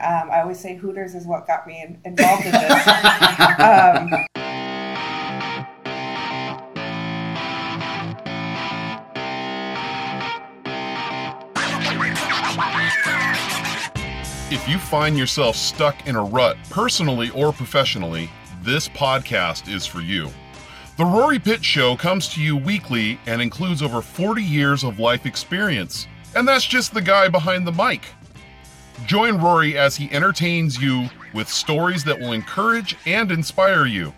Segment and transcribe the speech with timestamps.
[0.00, 2.88] Um, I always say Hooters is what got me in, involved in this.
[3.58, 4.26] um,
[14.52, 18.28] If you find yourself stuck in a rut, personally or professionally,
[18.62, 20.28] this podcast is for you.
[20.96, 25.24] The Rory Pitts Show comes to you weekly and includes over 40 years of life
[25.24, 26.08] experience.
[26.34, 28.02] And that's just the guy behind the mic.
[29.06, 34.12] Join Rory as he entertains you with stories that will encourage and inspire you.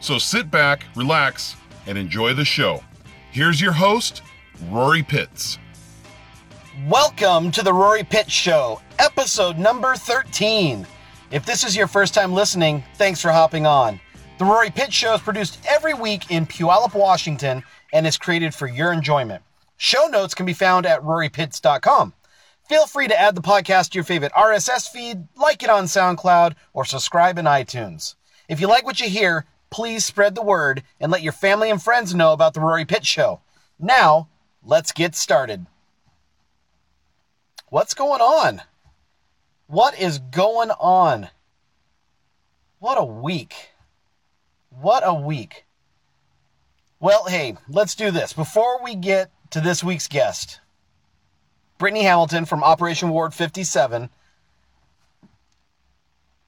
[0.00, 2.82] So sit back, relax, and enjoy the show.
[3.30, 4.22] Here's your host,
[4.68, 5.58] Rory Pitts.
[6.88, 10.86] Welcome to the Rory Pitts Show, episode number 13.
[11.30, 14.00] If this is your first time listening, thanks for hopping on.
[14.38, 18.66] The Rory Pitts Show is produced every week in Puyallup, Washington, and is created for
[18.66, 19.42] your enjoyment.
[19.76, 22.12] Show notes can be found at rorypitts.com.
[22.70, 26.54] Feel free to add the podcast to your favorite RSS feed, like it on SoundCloud,
[26.72, 28.14] or subscribe in iTunes.
[28.48, 31.82] If you like what you hear, please spread the word and let your family and
[31.82, 33.40] friends know about the Rory Pitts Show.
[33.80, 34.28] Now,
[34.64, 35.66] let's get started.
[37.70, 38.62] What's going on?
[39.66, 41.28] What is going on?
[42.78, 43.70] What a week.
[44.68, 45.64] What a week.
[47.00, 48.32] Well, hey, let's do this.
[48.32, 50.60] Before we get to this week's guest,
[51.80, 54.10] Brittney Hamilton from Operation Ward 57,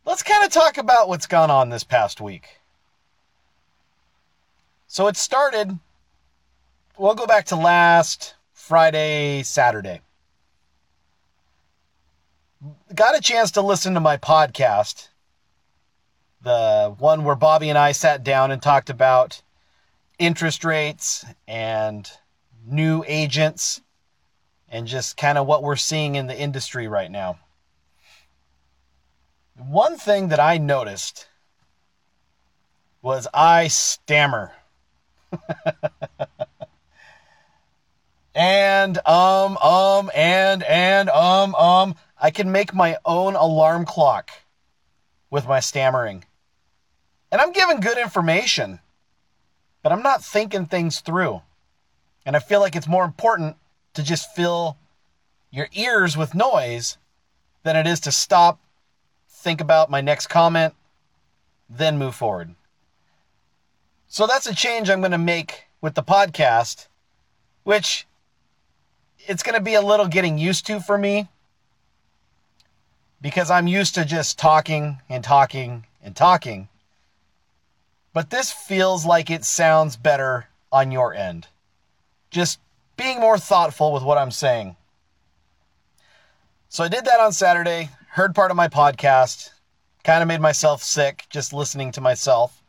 [0.04, 2.58] let's kind of talk about what's gone on this past week.
[4.86, 5.78] So it started,
[6.98, 10.02] we'll go back to last Friday, Saturday.
[12.94, 15.08] Got a chance to listen to my podcast,
[16.42, 19.40] the one where Bobby and I sat down and talked about
[20.18, 22.10] interest rates and
[22.66, 23.80] new agents
[24.72, 27.38] and just kind of what we're seeing in the industry right now.
[29.54, 31.28] One thing that I noticed
[33.02, 34.52] was I stammer.
[38.34, 44.30] and um um and and um um I can make my own alarm clock
[45.30, 46.24] with my stammering.
[47.30, 48.80] And I'm giving good information,
[49.82, 51.42] but I'm not thinking things through.
[52.24, 53.56] And I feel like it's more important
[53.94, 54.76] to just fill
[55.50, 56.96] your ears with noise
[57.62, 58.58] than it is to stop,
[59.28, 60.74] think about my next comment,
[61.68, 62.54] then move forward.
[64.08, 66.88] So that's a change I'm going to make with the podcast,
[67.64, 68.06] which
[69.26, 71.28] it's going to be a little getting used to for me
[73.20, 76.68] because I'm used to just talking and talking and talking.
[78.12, 81.46] But this feels like it sounds better on your end.
[82.30, 82.58] Just
[82.96, 84.76] being more thoughtful with what I'm saying.
[86.68, 89.50] So I did that on Saturday, heard part of my podcast,
[90.04, 92.62] kind of made myself sick just listening to myself.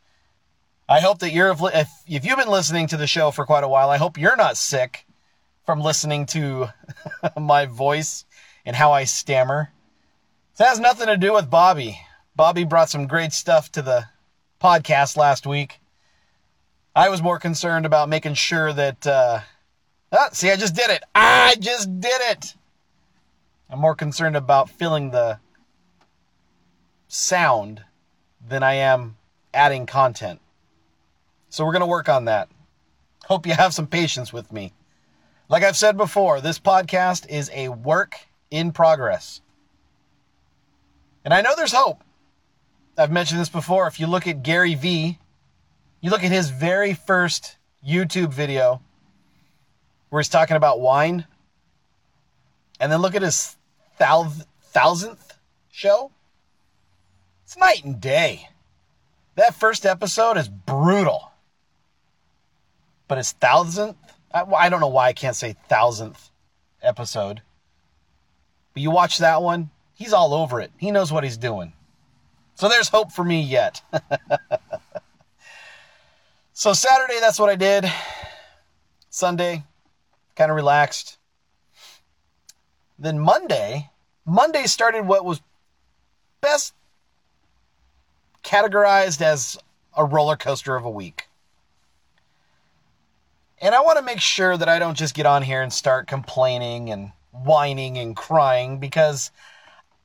[0.88, 3.68] I hope that you're, if, if you've been listening to the show for quite a
[3.68, 5.06] while, I hope you're not sick
[5.64, 6.68] from listening to
[7.40, 8.26] my voice
[8.66, 9.72] and how I stammer.
[10.58, 11.98] It has nothing to do with Bobby.
[12.36, 14.04] Bobby brought some great stuff to the
[14.60, 15.80] podcast last week.
[16.94, 19.06] I was more concerned about making sure that.
[19.06, 19.40] Uh,
[20.14, 21.02] ah, see, I just did it.
[21.14, 22.54] I just did it.
[23.70, 25.38] I'm more concerned about filling the
[27.08, 27.82] sound
[28.46, 29.16] than I am
[29.52, 30.40] adding content.
[31.48, 32.48] So we're going to work on that.
[33.26, 34.72] Hope you have some patience with me.
[35.48, 39.40] Like I've said before, this podcast is a work in progress.
[41.24, 42.02] And I know there's hope.
[42.98, 43.86] I've mentioned this before.
[43.86, 45.18] If you look at Gary Vee,
[46.00, 48.82] you look at his very first YouTube video
[50.14, 51.26] where he's talking about wine,
[52.78, 53.56] and then look at his
[53.98, 55.36] thousandth
[55.72, 56.12] show.
[57.42, 58.48] It's night and day.
[59.34, 61.32] That first episode is brutal.
[63.08, 63.96] But his thousandth,
[64.32, 66.30] I don't know why I can't say thousandth
[66.80, 67.42] episode.
[68.72, 70.70] But you watch that one, he's all over it.
[70.76, 71.72] He knows what he's doing.
[72.54, 73.82] So there's hope for me yet.
[76.52, 77.92] so Saturday, that's what I did.
[79.10, 79.64] Sunday,
[80.36, 81.18] kind of relaxed.
[82.98, 83.90] Then Monday,
[84.24, 85.40] Monday started what was
[86.40, 86.74] best
[88.42, 89.58] categorized as
[89.96, 91.28] a roller coaster of a week.
[93.60, 96.06] And I want to make sure that I don't just get on here and start
[96.06, 99.30] complaining and whining and crying because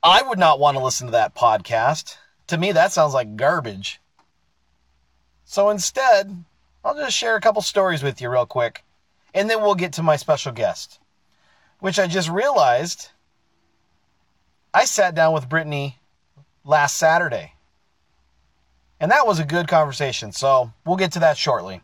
[0.02, 2.16] I would not want to listen to that podcast.
[2.46, 4.00] To me, that sounds like garbage.
[5.44, 6.44] So instead,
[6.84, 8.82] I'll just share a couple stories with you real quick,
[9.34, 10.98] and then we'll get to my special guest,
[11.78, 13.10] which I just realized
[14.72, 15.94] I sat down with Brittney
[16.64, 17.54] last Saturday.
[19.00, 20.32] And that was a good conversation.
[20.32, 21.80] So we'll get to that shortly.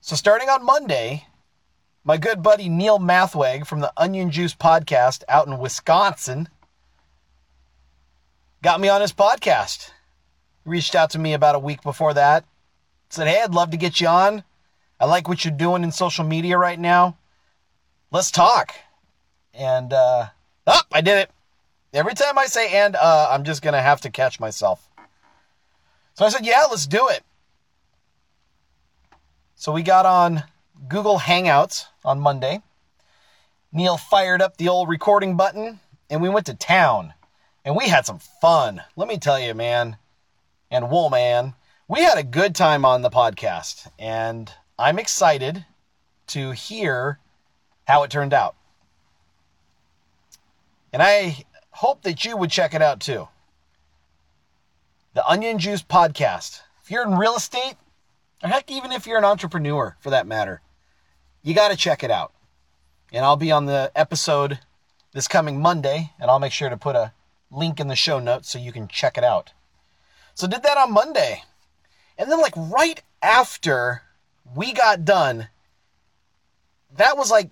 [0.00, 1.26] So, starting on Monday,
[2.02, 6.48] my good buddy Neil Mathweg from the Onion Juice podcast out in Wisconsin
[8.64, 9.90] got me on his podcast.
[10.64, 12.44] Reached out to me about a week before that.
[13.10, 14.42] Said, Hey, I'd love to get you on.
[15.04, 17.18] I like what you're doing in social media right now.
[18.10, 18.74] Let's talk.
[19.52, 20.28] And, uh,
[20.66, 21.30] oh, I did it.
[21.92, 24.88] Every time I say and, uh, I'm just going to have to catch myself.
[26.14, 27.22] So I said, Yeah, let's do it.
[29.56, 30.44] So we got on
[30.88, 32.62] Google Hangouts on Monday.
[33.72, 37.12] Neil fired up the old recording button and we went to town.
[37.62, 38.80] And we had some fun.
[38.96, 39.98] Let me tell you, man,
[40.70, 41.52] and wool man,
[41.88, 43.86] we had a good time on the podcast.
[43.98, 45.64] And I'm excited
[46.28, 47.20] to hear
[47.86, 48.56] how it turned out.
[50.92, 53.28] And I hope that you would check it out too.
[55.14, 56.60] The Onion Juice Podcast.
[56.82, 57.76] If you're in real estate,
[58.42, 60.60] or heck, even if you're an entrepreneur for that matter,
[61.42, 62.32] you got to check it out.
[63.12, 64.58] And I'll be on the episode
[65.12, 67.12] this coming Monday, and I'll make sure to put a
[67.50, 69.52] link in the show notes so you can check it out.
[70.34, 71.42] So did that on Monday.
[72.18, 74.02] And then like right after
[74.54, 75.48] we got done,
[76.96, 77.50] that was like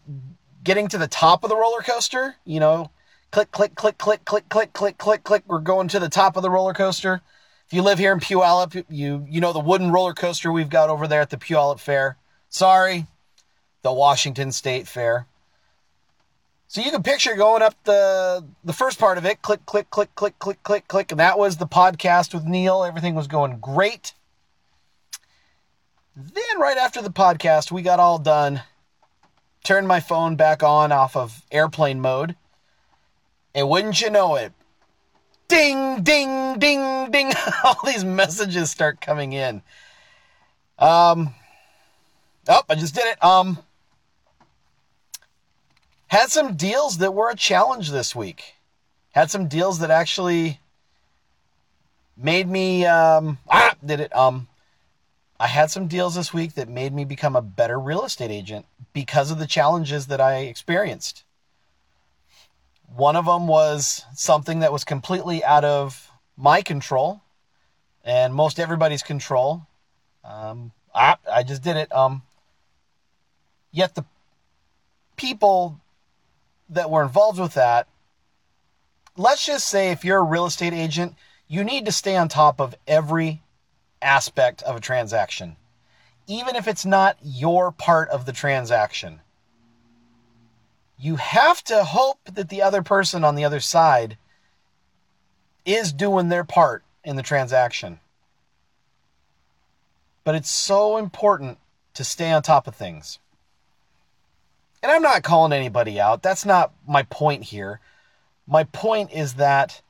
[0.63, 2.91] getting to the top of the roller coaster, you know,
[3.31, 6.43] click click click click click click click click click we're going to the top of
[6.43, 7.23] the roller coaster.
[7.67, 10.91] If you live here in Puyallup, you you know the wooden roller coaster we've got
[10.91, 12.19] over there at the Puyallup Fair.
[12.51, 13.07] Sorry,
[13.83, 15.27] the Washington State Fair.
[16.69, 20.15] So you can picture going up the the first part of it, click, click, click,
[20.15, 22.85] click, click, click, click, and that was the podcast with Neil.
[22.85, 24.13] Everything was going great.
[26.15, 28.63] Then right after the podcast, we got all done.
[29.65, 32.37] Turned my phone back on off of airplane mode.
[33.55, 34.53] And wouldn't you know it,
[35.49, 37.33] ding, ding, ding, ding,
[37.65, 39.61] all these messages start coming in.
[40.79, 41.35] Um,
[42.49, 43.23] oh, I just did it.
[43.23, 43.59] Um,
[46.07, 48.55] had some deals that were a challenge this week.
[49.13, 50.59] Had some deals that actually
[52.17, 54.47] made me um ah did it um
[55.39, 58.67] I had some deals this week that made me become a better real estate agent
[58.93, 61.25] because of the challenges that I experienced.
[62.95, 67.23] One of them was something that was completely out of my control
[68.05, 69.67] and most everybody's control.
[70.25, 71.93] Um, ah, I just did it.
[71.93, 72.23] Um,
[73.71, 74.05] yet the
[75.17, 75.81] people
[76.69, 77.87] that were involved with that,
[79.17, 81.15] let's just say if you're a real estate agent,
[81.49, 83.42] you need to stay on top of every
[84.03, 85.57] aspect of a transaction,
[86.27, 89.21] even if it's not your part of the transaction.
[90.99, 94.17] You have to hope that the other person on the other side
[95.65, 98.01] is doing their part in the transaction.
[100.25, 101.59] But it's so important
[101.95, 103.19] to stay on top of things.
[104.83, 106.23] And I'm not calling anybody out.
[106.23, 107.81] That's not my point here.
[108.47, 109.81] My point is that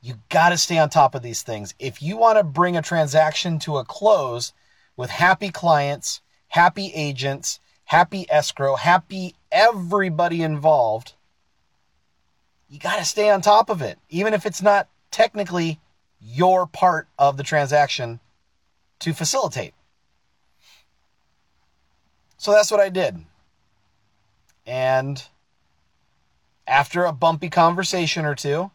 [0.00, 1.74] you got to stay on top of these things.
[1.78, 4.52] If you want to bring a transaction to a close
[4.96, 11.14] with happy clients, happy agents, happy escrow, happy everybody involved,
[12.68, 15.80] you got to stay on top of it, even if it's not technically
[16.20, 18.20] your part of the transaction
[18.98, 19.74] to facilitate.
[22.38, 23.24] So that's what I did.
[24.66, 25.22] And
[26.66, 28.70] after a bumpy conversation or two,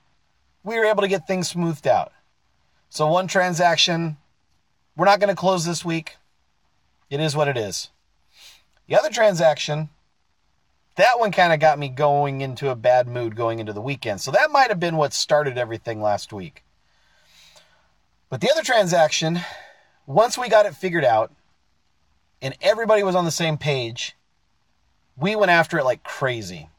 [0.63, 2.11] we were able to get things smoothed out.
[2.89, 4.17] So, one transaction,
[4.95, 6.17] we're not going to close this week.
[7.09, 7.89] It is what it is.
[8.87, 9.89] The other transaction,
[10.95, 14.21] that one kind of got me going into a bad mood going into the weekend.
[14.21, 16.63] So, that might have been what started everything last week.
[18.29, 19.39] But the other transaction,
[20.05, 21.31] once we got it figured out
[22.41, 24.15] and everybody was on the same page,
[25.17, 26.69] we went after it like crazy.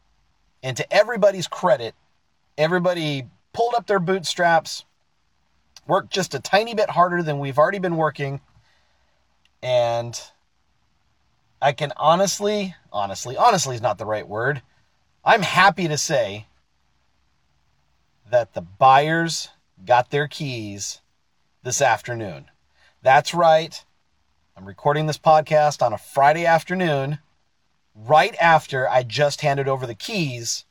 [0.62, 1.94] And to everybody's credit,
[2.56, 4.84] everybody pulled up their bootstraps,
[5.86, 8.40] worked just a tiny bit harder than we've already been working.
[9.62, 10.20] And
[11.60, 14.62] I can honestly, honestly, honestly is not the right word.
[15.24, 16.46] I'm happy to say
[18.30, 19.48] that the buyers
[19.84, 21.00] got their keys
[21.62, 22.46] this afternoon.
[23.02, 23.84] That's right.
[24.56, 27.18] I'm recording this podcast on a Friday afternoon
[27.94, 30.64] right after I just handed over the keys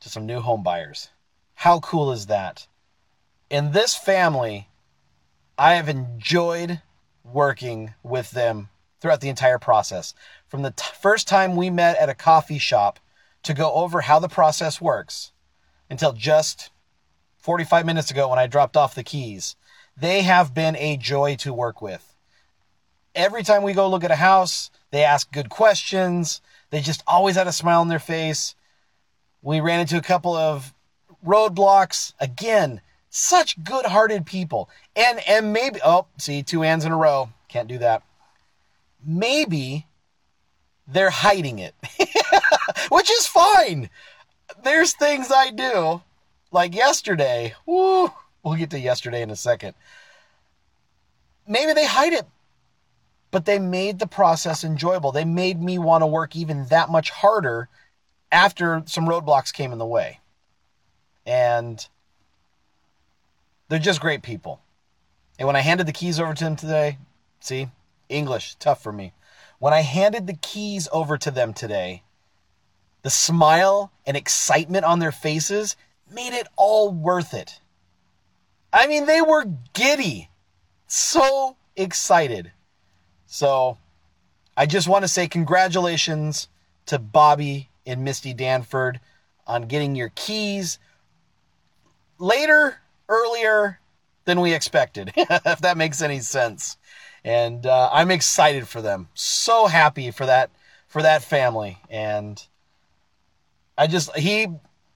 [0.00, 1.08] to some new home buyers.
[1.62, 2.68] How cool is that?
[3.50, 4.68] In this family,
[5.58, 6.82] I have enjoyed
[7.24, 8.68] working with them
[9.00, 10.14] throughout the entire process.
[10.46, 13.00] From the t- first time we met at a coffee shop
[13.42, 15.32] to go over how the process works,
[15.90, 16.70] until just
[17.38, 19.56] 45 minutes ago when I dropped off the keys.
[19.96, 22.14] They have been a joy to work with.
[23.16, 26.40] Every time we go look at a house, they ask good questions.
[26.70, 28.54] They just always had a smile on their face.
[29.42, 30.72] We ran into a couple of
[31.24, 32.12] roadblocks.
[32.20, 34.68] Again, such good-hearted people.
[34.96, 37.30] And and maybe oh, see two hands in a row.
[37.48, 38.02] Can't do that.
[39.04, 39.86] Maybe
[40.86, 41.74] they're hiding it.
[42.90, 43.90] Which is fine.
[44.64, 46.02] There's things I do
[46.50, 47.54] like yesterday.
[47.66, 48.10] Woo,
[48.42, 49.74] we'll get to yesterday in a second.
[51.46, 52.26] Maybe they hide it
[53.30, 55.12] but they made the process enjoyable.
[55.12, 57.68] They made me want to work even that much harder
[58.32, 60.17] after some roadblocks came in the way.
[61.28, 61.86] And
[63.68, 64.62] they're just great people.
[65.38, 66.96] And when I handed the keys over to them today,
[67.40, 67.68] see,
[68.08, 69.12] English, tough for me.
[69.58, 72.02] When I handed the keys over to them today,
[73.02, 75.76] the smile and excitement on their faces
[76.10, 77.60] made it all worth it.
[78.72, 79.44] I mean, they were
[79.74, 80.30] giddy,
[80.86, 82.52] so excited.
[83.26, 83.76] So
[84.56, 86.48] I just want to say congratulations
[86.86, 89.00] to Bobby and Misty Danford
[89.46, 90.78] on getting your keys
[92.18, 93.78] later, earlier
[94.24, 96.76] than we expected, if that makes any sense.
[97.24, 99.08] And uh, I'm excited for them.
[99.14, 100.50] So happy for that
[100.86, 101.78] for that family.
[101.90, 102.42] And
[103.76, 104.46] I just he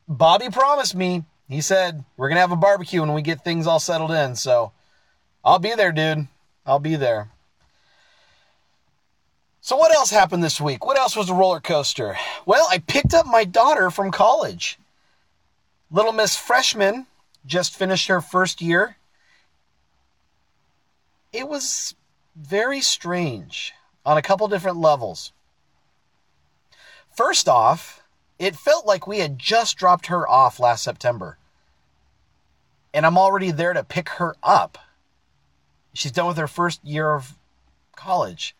[0.09, 1.25] Bobby promised me.
[1.49, 4.37] He said we're gonna have a barbecue when we get things all settled in.
[4.37, 4.73] So
[5.45, 6.29] I'll be there, dude.
[6.65, 7.31] I'll be there.
[9.65, 10.85] So, what else happened this week?
[10.85, 12.17] What else was a roller coaster?
[12.47, 14.77] Well, I picked up my daughter from college.
[15.91, 17.07] Little Miss Freshman
[17.47, 18.97] just finished her first year.
[21.33, 21.95] It was
[22.37, 23.73] very strange
[24.05, 25.33] on a couple different levels.
[27.15, 28.03] First off,
[28.39, 31.39] it felt like we had just dropped her off last September.
[32.95, 34.79] And I'm already there to pick her up.
[35.95, 37.37] She's done with her first year of
[37.97, 38.55] college.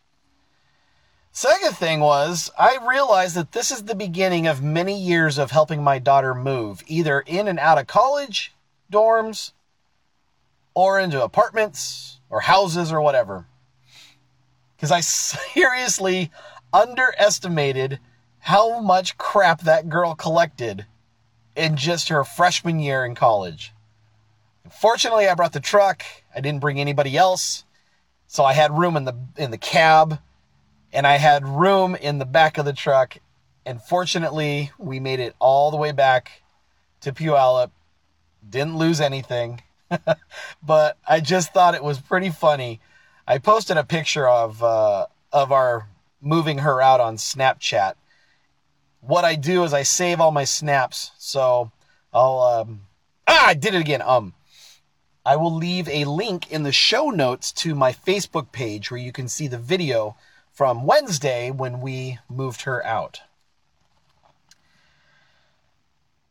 [1.33, 5.83] Second thing was, I realized that this is the beginning of many years of helping
[5.83, 8.53] my daughter move, either in and out of college
[8.93, 9.53] dorms,
[10.75, 13.47] or into apartments, or houses, or whatever.
[14.77, 16.31] Because I seriously
[16.73, 17.99] underestimated
[18.39, 20.87] how much crap that girl collected
[21.57, 23.73] in just her freshman year in college.
[24.71, 26.05] Fortunately, I brought the truck.
[26.35, 27.65] I didn't bring anybody else,
[28.27, 30.19] so I had room in the in the cab
[30.93, 33.19] and I had room in the back of the truck.
[33.65, 36.43] And fortunately, we made it all the way back
[37.01, 37.71] to Puyallup.
[38.49, 39.63] Didn't lose anything,
[40.63, 42.81] but I just thought it was pretty funny.
[43.27, 45.89] I posted a picture of uh, of our
[46.21, 47.95] moving her out on Snapchat.
[49.01, 51.71] What I do is I save all my snaps, so
[52.13, 52.83] I'll um,
[53.27, 54.35] ah I did it again um.
[55.25, 59.13] I will leave a link in the show notes to my Facebook page where you
[59.13, 60.17] can see the video
[60.53, 63.21] from Wednesday when we moved her out.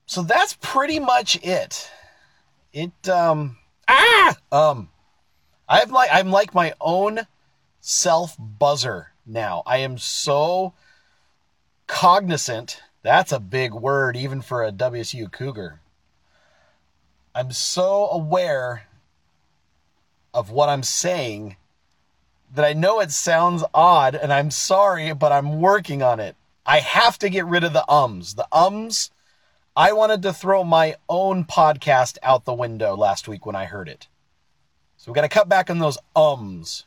[0.05, 1.89] So that's pretty much it.
[2.73, 4.89] It um ah um
[5.67, 7.27] I'm like I'm like my own
[7.79, 9.63] self buzzer now.
[9.65, 10.73] I am so
[11.87, 12.81] cognizant.
[13.03, 15.79] That's a big word even for a WSU Cougar.
[17.33, 18.83] I'm so aware
[20.33, 21.57] of what I'm saying
[22.53, 26.35] that I know it sounds odd and I'm sorry, but I'm working on it.
[26.65, 28.35] I have to get rid of the ums.
[28.35, 29.11] The ums,
[29.75, 33.87] I wanted to throw my own podcast out the window last week when I heard
[33.87, 34.07] it.
[34.97, 36.85] So we got to cut back on those ums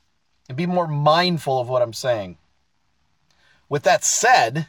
[0.49, 2.39] and be more mindful of what I'm saying.
[3.69, 4.67] With that said,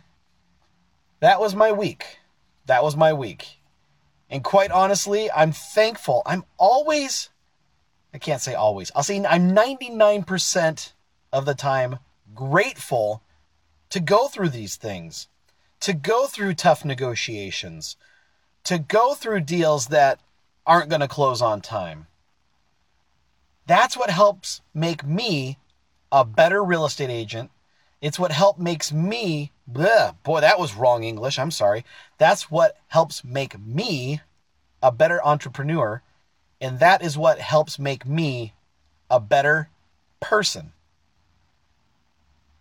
[1.20, 2.20] that was my week.
[2.66, 3.60] That was my week.
[4.30, 6.22] And quite honestly, I'm thankful.
[6.26, 7.30] I'm always
[8.16, 8.94] I can't say always.
[8.96, 10.94] I'll say I'm 99%
[11.34, 12.00] of the time
[12.34, 13.22] grateful
[13.90, 15.28] to go through these things,
[15.86, 17.96] to go through tough negotiations,
[18.64, 20.20] to go through deals that
[20.66, 22.08] aren't going to close on time.
[23.68, 25.60] That's what helps make me
[26.12, 27.52] a better real estate agent.
[28.02, 31.38] It's what help makes me, bleh, boy, that was wrong English.
[31.38, 31.86] I'm sorry.
[32.18, 34.22] That's what helps make me
[34.82, 36.02] a better entrepreneur
[36.60, 38.56] and that is what helps make me
[39.08, 39.70] a better
[40.20, 40.72] person.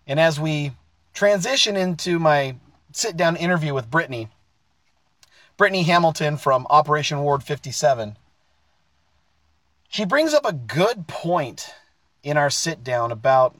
[0.06, 0.72] And as we
[1.14, 2.56] transition into my
[2.94, 4.28] sit down interview with Brittney,
[5.58, 8.16] Brittney Hamilton from Operation Ward 57,
[9.88, 11.74] she brings up a good point
[12.22, 13.56] in our sit down about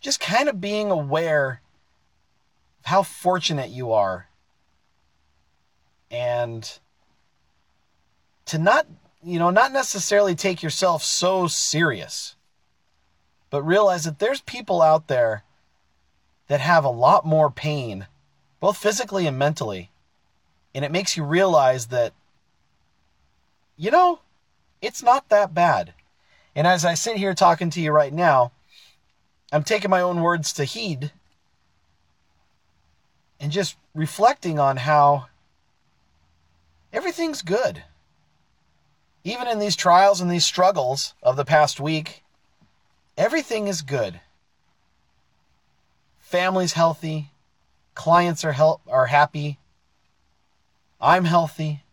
[0.00, 1.62] just kind of being aware
[2.80, 4.28] of how fortunate you are
[6.10, 6.78] and
[8.46, 8.86] to not,
[9.22, 12.36] you know, not necessarily take yourself so serious,
[13.48, 15.43] but realize that there's people out there
[16.48, 18.06] that have a lot more pain,
[18.60, 19.90] both physically and mentally.
[20.74, 22.12] And it makes you realize that,
[23.76, 24.20] you know,
[24.82, 25.94] it's not that bad.
[26.54, 28.52] And as I sit here talking to you right now,
[29.52, 31.12] I'm taking my own words to heed
[33.40, 35.26] and just reflecting on how
[36.92, 37.84] everything's good.
[39.22, 42.22] Even in these trials and these struggles of the past week,
[43.16, 44.20] everything is good.
[46.34, 47.30] Family's healthy,
[47.94, 49.60] clients are hel- are happy.
[51.00, 51.84] I'm healthy.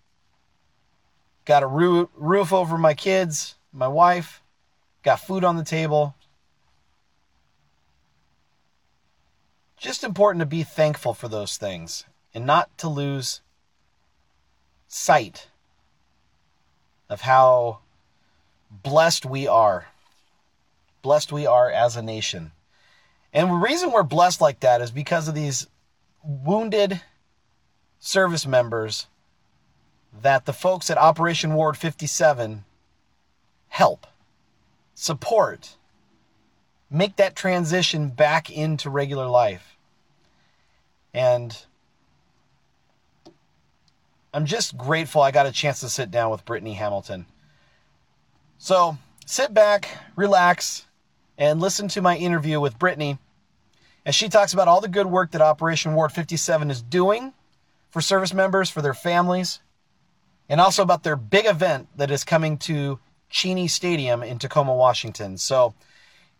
[1.45, 4.41] Got a roo- roof over my kids, my wife,
[5.03, 6.15] got food on the table.
[9.77, 13.41] Just important to be thankful for those things and not to lose
[14.87, 15.49] sight
[17.09, 17.77] of how
[18.71, 19.89] blessed we are.
[21.03, 22.53] Blessed we are as a nation.
[23.33, 25.67] And the reason we're blessed like that is because of these
[26.23, 27.01] wounded
[27.99, 29.07] service members
[30.21, 32.65] that the folks at Operation Ward 57
[33.69, 34.05] help,
[34.93, 35.77] support,
[36.89, 39.77] make that transition back into regular life.
[41.13, 41.57] And
[44.33, 47.25] I'm just grateful I got a chance to sit down with Brittney Hamilton.
[48.57, 50.85] So sit back, relax,
[51.41, 53.17] and listen to my interview with Brittney
[54.05, 57.33] as she talks about all the good work that Operation Ward 57 is doing
[57.89, 59.59] for service members, for their families,
[60.47, 62.99] and also about their big event that is coming to
[63.31, 65.35] Cheney Stadium in Tacoma, Washington.
[65.35, 65.73] So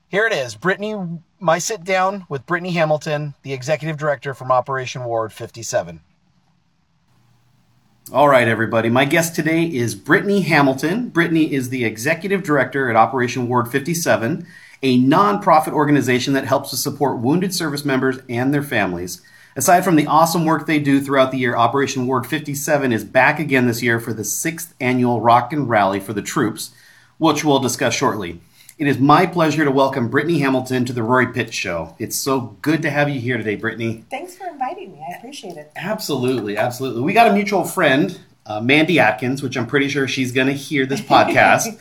[0.07, 5.03] here it is Brittney, my sit down with Brittney Hamilton, the executive director from Operation
[5.03, 5.99] Ward 57.
[8.13, 8.89] All right, everybody.
[8.89, 11.09] My guest today is Brittney Hamilton.
[11.09, 14.45] Brittney is the executive director at Operation Ward 57,
[14.83, 19.21] a nonprofit organization that helps to support wounded service members and their families.
[19.55, 23.39] Aside from the awesome work they do throughout the year, Operation Ward 57 is back
[23.39, 26.71] again this year for the sixth annual Rock and Rally for the troops,
[27.17, 28.39] which we'll discuss shortly.
[28.77, 31.95] It is my pleasure to welcome Brittney Hamilton to the Rory Pitts Show.
[31.99, 34.05] It's so good to have you here today, Brittney.
[34.09, 35.05] Thanks for inviting me.
[35.07, 35.71] I appreciate it.
[35.75, 37.03] Absolutely, absolutely.
[37.03, 40.53] We got a mutual friend, uh, Mandi Atkins, which I'm pretty sure she's going to
[40.53, 41.79] hear this podcast.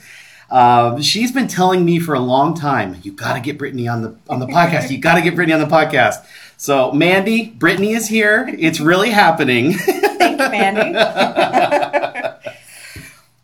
[0.51, 4.03] Uh, she's been telling me for a long time, "You got to get Brittney on
[4.03, 4.91] the on the podcast.
[4.91, 8.53] You got to get Brittney on the podcast." So, Mandi, Brittney is here.
[8.59, 9.73] It's really happening.
[9.75, 10.97] Thank you, Mandi.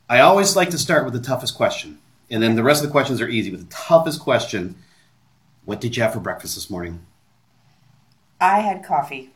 [0.08, 1.98] I always like to start with the toughest question,
[2.30, 3.50] and then the rest of the questions are easy.
[3.50, 4.74] But the toughest question:
[5.64, 7.06] What did you have for breakfast this morning?
[8.40, 9.30] I had coffee.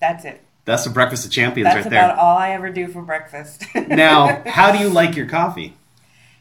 [0.00, 0.42] That's it.
[0.64, 2.18] That's the breakfast of champions That's right about there.
[2.18, 3.64] all I ever do for breakfast.
[3.86, 5.76] Now, how do you like your coffee?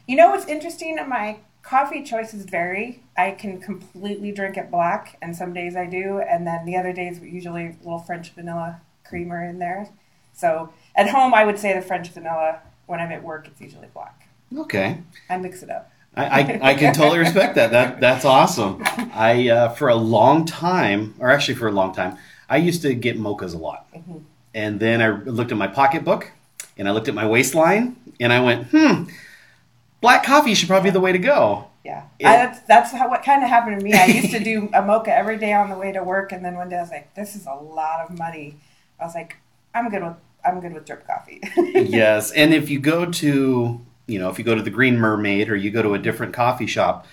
[0.07, 0.97] You know what's interesting?
[1.07, 3.01] My coffee choices vary.
[3.17, 6.93] I can completely drink it black, and some days I do, and then the other
[6.93, 9.89] days usually a little French vanilla creamer in there.
[10.33, 12.59] So at home, I would say the French vanilla.
[12.85, 14.27] When I'm at work, it's usually black.
[14.55, 14.99] Okay.
[15.27, 15.91] I mix it up.
[16.15, 17.71] I, I, I can totally respect that.
[17.71, 18.83] That that's awesome.
[18.85, 22.93] I uh, for a long time, or actually for a long time, I used to
[22.93, 23.87] get mochas a lot,
[24.53, 26.31] and then I looked at my pocketbook,
[26.77, 29.05] and I looked at my waistline, and I went, hmm,
[30.05, 31.67] black coffee should probably be the way to go.
[31.83, 32.29] Yeah, Yeah.
[32.29, 33.93] I, that's that's how what kind of happened to me.
[33.93, 36.55] I used to do a mocha every day on the way to work, and then
[36.55, 38.57] one day I was like, "This is a lot of money."
[38.99, 39.37] I was like,
[39.73, 41.41] "I'm good with I'm good with drip coffee."
[41.73, 45.49] yes, and if you go to you know if you go to the Green Mermaid
[45.49, 47.07] or you go to a different coffee shop,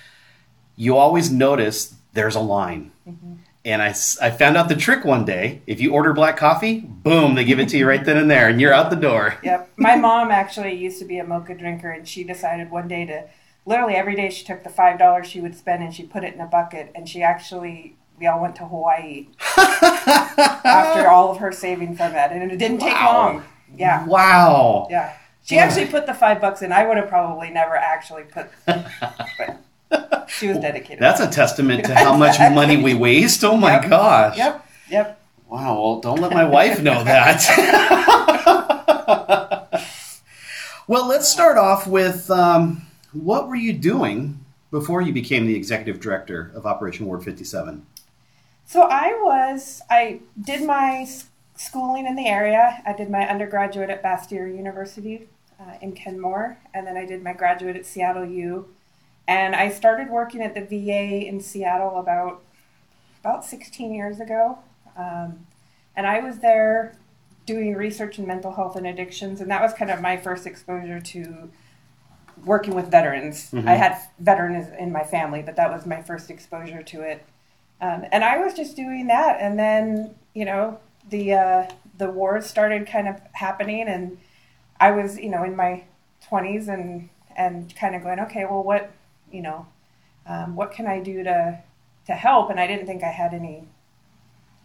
[0.77, 2.93] you always notice there's a line.
[3.09, 3.35] Mm-hmm.
[3.64, 3.88] And I,
[4.20, 5.62] I found out the trick one day.
[5.68, 8.48] If you order black coffee, boom, they give it to you right then and there,
[8.48, 9.37] and you're out the door.
[9.44, 9.70] yep.
[9.77, 13.25] My mom actually used to be a mocha drinker, and she decided one day to
[13.64, 16.35] literally every day she took the five dollars she would spend and she put it
[16.35, 21.53] in a bucket, and she actually we all went to Hawaii after all of her
[21.53, 23.12] saving from that, and it didn't take Wow.
[23.12, 23.44] long.
[23.77, 24.87] Yeah, Wow.
[24.90, 25.14] yeah.
[25.44, 26.72] She actually put the five bucks in.
[26.72, 28.48] I would have probably never actually put.
[28.66, 29.61] But
[30.29, 30.99] she was dedicated.
[31.01, 33.45] That's a testament to how much money we waste.
[33.45, 33.91] Oh my Yep.
[33.91, 34.37] gosh.
[34.39, 34.67] Yep.
[34.91, 35.21] Yep.
[35.49, 35.75] Wow.
[35.81, 37.47] Well, don't let my wife know that.
[40.87, 46.01] well, let's start off with um, what were you doing before you became the executive
[46.01, 47.87] director of Operation Ward 57?
[48.65, 51.07] So I was, I did my
[51.57, 52.83] schooling in the area.
[52.87, 55.29] I did my undergraduate at Bastyr University
[55.61, 58.69] uh, in Kenmore, and then I did my graduate at Seattle U.
[59.29, 62.43] And I started working at the VA in Seattle about
[63.21, 64.59] about 16 years ago.
[64.97, 65.47] Um,
[65.95, 66.97] and I was there
[67.47, 71.01] doing research in mental health and addictions, and that was kind of my first exposure
[71.01, 71.51] to
[72.45, 73.51] working with veterans.
[73.53, 73.69] Mhm.
[73.69, 77.25] I had veterans in my family, but that was my first exposure to it.
[77.81, 81.67] Um, and I was just doing that, and then you know the uh,
[81.99, 84.19] the wars started kind of happening, and
[84.81, 85.85] I was you know in my
[86.27, 88.91] twenties and and kind of going, okay, well, what
[89.33, 89.66] you know,
[90.27, 91.62] um, what can I do to
[92.07, 92.51] to help?
[92.51, 93.64] And I didn't think I had any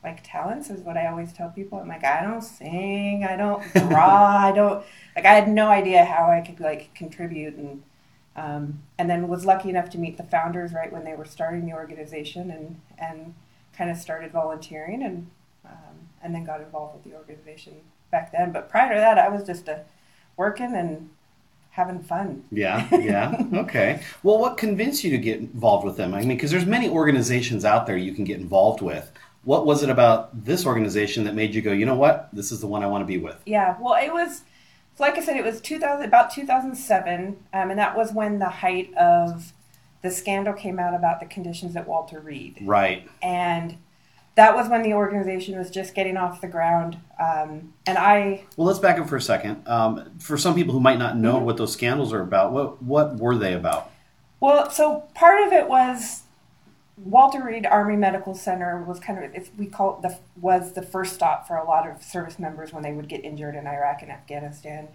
[0.03, 1.79] like talents is what I always tell people.
[1.79, 6.05] I'm like, I don't sing, I don't draw, I don't like I had no idea
[6.05, 7.83] how I could like contribute and
[8.35, 11.65] um, and then was lucky enough to meet the founders right when they were starting
[11.65, 13.33] the organization and and
[13.75, 15.29] kind of started volunteering and
[15.65, 17.73] um, and then got involved with the organization
[18.11, 18.51] back then.
[18.51, 19.83] But prior to that, I was just a
[20.35, 21.09] working and
[21.77, 22.43] having fun.
[22.51, 23.41] Yeah, yeah.
[23.53, 24.01] Okay.
[24.23, 26.13] Well, what convinced you to get involved with them?
[26.13, 29.09] I mean, because there's many organizations out there you can get involved with.
[29.43, 32.59] What was it about this organization that made you go, you know what, this is
[32.59, 33.37] the one I want to be with?
[33.45, 34.41] Yeah, well, it was
[34.99, 38.91] like I said, it was 2000 about 2007, um, and that was when the height
[38.95, 39.53] of
[40.01, 43.07] the scandal came out about the conditions at Walter Reed, Right.
[43.21, 43.77] and
[44.37, 46.99] that was when the organization was just getting off the ground.
[47.19, 49.67] Um, and I, Well, let's back up for a second.
[49.67, 53.17] Um, for some people who might not know what those scandals are about, what what
[53.17, 53.91] were they about?
[54.39, 56.21] well, so part of it was
[56.97, 60.83] Walter Reed Army Medical Center was kind of, if we call it the, was the
[60.83, 64.03] first stop for a lot of service members when they would get injured in Iraq
[64.03, 64.87] and Afghanistan.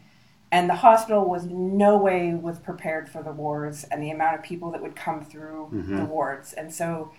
[0.53, 4.43] And the hospital was no way was prepared for the wars and the amount of
[4.45, 6.53] people that would come through the wards.
[6.53, 7.11] And so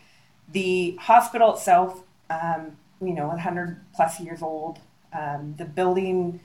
[0.50, 2.04] the hospital itself,
[2.42, 4.80] um, you know, 100 plus years old,
[5.14, 6.40] um, the building,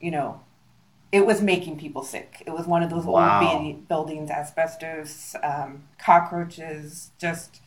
[0.00, 0.40] you know,
[1.12, 2.42] it was making people sick.
[2.46, 3.40] It was one of those Wow.
[3.40, 7.60] old bu- buildings, asbestos, um, cockroaches, just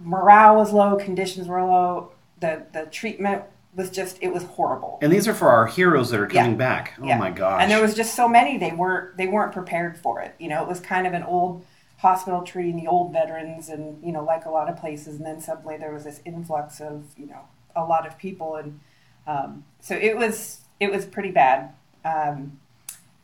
[0.00, 2.12] morale was low, conditions were low.
[2.40, 3.42] The the treatment
[3.74, 4.98] was just it was horrible.
[5.02, 6.56] And these are for our heroes that are coming Yeah.
[6.56, 6.94] back.
[7.00, 7.18] Oh Yeah.
[7.18, 7.60] my gosh.
[7.62, 10.34] And there was just so many they weren't they weren't prepared for it.
[10.38, 11.64] You know, it was kind of an old
[11.98, 15.16] hospital treating the old veterans and you know like a lot of places.
[15.16, 17.42] And then suddenly there was this influx of you know
[17.76, 18.56] a lot of people.
[18.56, 18.80] And
[19.26, 21.72] um, so it was it was pretty bad.
[22.04, 22.58] Um,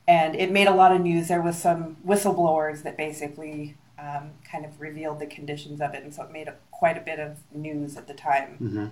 [0.07, 1.29] and it made a lot of news.
[1.29, 6.03] There was some whistleblowers that basically um, kind of revealed the conditions of it.
[6.03, 8.59] And so it made a, quite a bit of news at the time.
[8.61, 8.91] Mhm.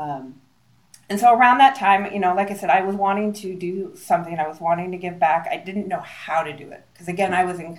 [0.00, 0.40] um,
[1.08, 3.94] and so around that time, you know, like I said, I was wanting to do
[3.94, 4.38] something.
[4.40, 5.46] I was wanting to give back.
[5.48, 6.84] I didn't know how to do it.
[6.92, 7.78] Because again, I was in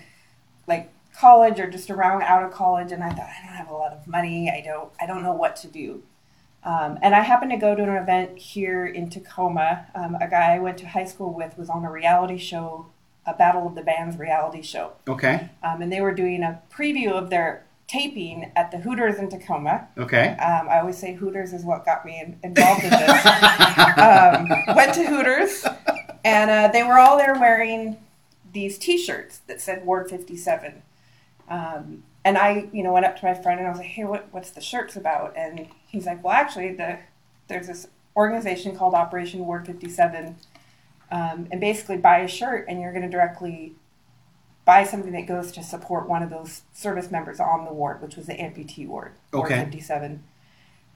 [0.66, 3.74] like college or just around out of college, and I thought I don't have a
[3.74, 4.50] lot of money.
[4.50, 4.92] I don't.
[5.02, 6.04] I don't know what to do.
[6.64, 9.88] Um, and I happened to go to an event here in Tacoma.
[9.96, 12.88] Um, a guy I went to high school with was on a reality show,
[13.26, 15.50] a Battle of the Bands reality show, Okay.
[15.64, 19.88] um, and they were doing a preview of their taping at the Hooters in Tacoma.
[19.98, 20.30] Okay.
[20.38, 23.26] Um, I always say Hooters is what got me in, involved in this.
[23.98, 25.66] um, went to Hooters,
[26.26, 27.96] and uh, they were all there wearing
[28.52, 30.82] these T-shirts that said Ward 57.
[31.50, 34.04] Um, and I, you know, went up to my friend and I was like, "Hey,
[34.04, 37.00] what, what's the shirts about?" And he's like, "Well, actually, the
[37.48, 40.36] there's this organization called Operation Ward 57,
[41.12, 43.76] um, and basically buy a shirt and you're going to directly
[44.66, 48.18] buy something that goes to support one of those service members on the ward, which
[48.18, 49.64] was the amputee ward, Ward Okay.
[49.64, 50.24] 57."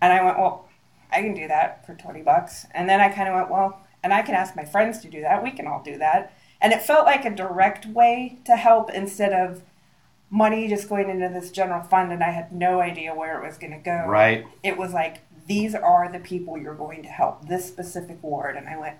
[0.01, 0.67] And I went, "Well,
[1.11, 4.13] I can do that for 20 bucks." And then I kind of went, "Well, and
[4.13, 5.41] I can ask my friends to do that.
[5.41, 9.31] We can all do that." And it felt like a direct way to help instead
[9.31, 9.63] of
[10.31, 13.57] money just going into this general fund and I had no idea where it was
[13.57, 14.05] going to go.
[14.07, 14.45] Right.
[14.63, 18.67] It was like these are the people you're going to help, this specific ward and
[18.69, 18.95] I went,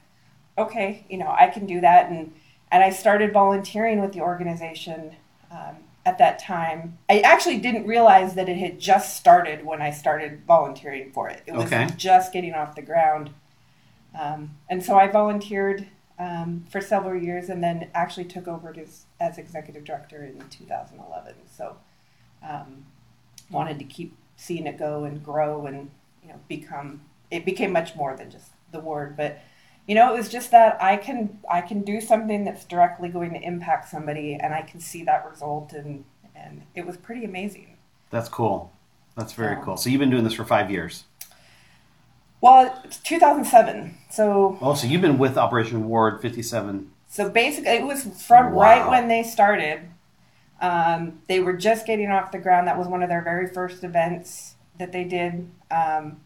[0.58, 2.34] "Okay, you know, I can do that." And
[2.72, 5.16] and I started volunteering with the organization
[5.52, 6.98] um, at that time.
[7.10, 11.44] I actually didn't realize that it had just started when I started volunteering for it.
[11.46, 11.88] It was Okay.
[11.96, 13.30] just getting off the ground.
[14.20, 15.88] Um, and so I volunteered
[16.22, 21.34] um, for several years and then actually took over as, as executive director in 2011.
[21.48, 21.78] So
[22.48, 22.86] um,
[23.50, 25.90] wanted to keep seeing it go and grow and
[26.24, 29.40] you know become it became much more than just the word but
[29.88, 33.32] you know it was just that i can i can do something that's directly going
[33.34, 36.04] to impact somebody and i can see that result and
[36.34, 37.78] and it was pretty amazing
[38.12, 38.72] That's cool.
[39.16, 39.78] That's very cool.
[39.78, 41.06] So you've been doing this for five years.
[42.42, 46.92] Well it's 2007 so Oh, so you've been with Operation Ward 57.
[47.08, 48.62] So basically, it was from Wow.
[48.62, 49.82] right when they started.
[50.62, 52.68] Um, they were just getting off the ground.
[52.68, 55.50] That was one of their very first events that they did.
[55.72, 56.22] Um,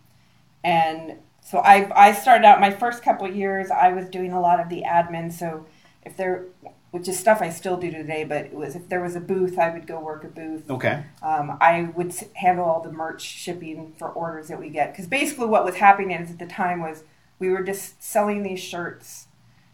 [0.64, 3.70] and so I, I started out my first couple of years.
[3.72, 5.32] I was doing a lot of the admin.
[5.32, 5.66] So
[6.04, 6.46] if there,
[6.96, 9.60] which is stuff I still do today, but it was if there was a booth,
[9.60, 10.72] I would go work a booth.
[10.72, 11.04] Okay.
[11.22, 15.48] Um, I would handle all the merch shipping for orders that we get because basically
[15.48, 17.04] what was happening is at the time was
[17.38, 19.28] we were just selling these shirts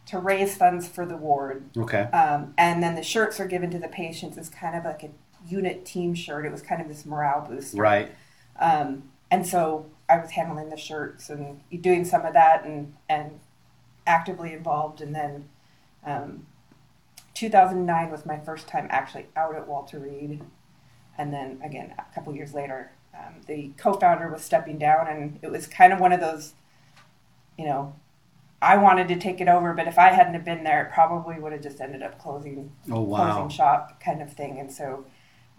[0.07, 1.69] to raise funds for the ward.
[1.77, 2.05] Okay.
[2.05, 5.10] Um, and then the shirts are given to the patients as kind of like a
[5.47, 6.47] unit team shirt.
[6.47, 7.77] It was kind of this morale booster.
[7.77, 8.12] Right.
[8.60, 13.41] Um, and so I was handling the shirts and doing some of that and, and
[14.07, 15.01] actively involved.
[15.01, 15.49] And then
[16.03, 16.47] um,
[17.34, 20.41] 2009 was my first time actually out at Walter Reed.
[21.17, 25.39] And then again, a couple years later, um, the co founder was stepping down, and
[25.41, 26.54] it was kind of one of those,
[27.58, 27.96] you know,
[28.62, 31.39] I wanted to take it over, but if I hadn't have been there, it probably
[31.39, 33.17] would have just ended up closing, Oh wow.
[33.17, 34.60] closing shop kind of thing.
[34.60, 35.06] And so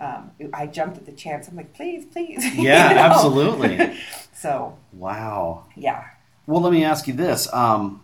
[0.00, 1.48] um, I jumped at the chance.
[1.48, 2.44] I'm like, please, please.
[2.56, 3.02] you Yeah, know?
[3.10, 3.96] absolutely.
[4.34, 5.66] So Wow.
[5.76, 6.04] yeah,
[6.46, 7.52] Well, let me ask you this.
[7.52, 8.02] Um,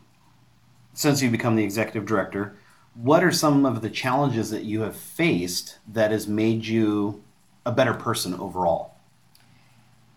[0.95, 2.57] since you've become the executive director,
[3.01, 7.23] what are some of the challenges that you have faced that has made you
[7.65, 8.99] a better person overall?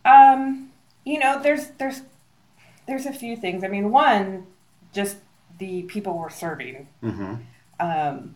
[0.06, 0.72] um,
[1.06, 2.02] you know, there's there's
[2.88, 3.63] there's a few things.
[3.63, 4.48] I mean, one,
[4.94, 5.17] just
[5.60, 6.88] the people we're serving.
[7.04, 7.36] Mm-hmm.
[7.80, 8.36] um,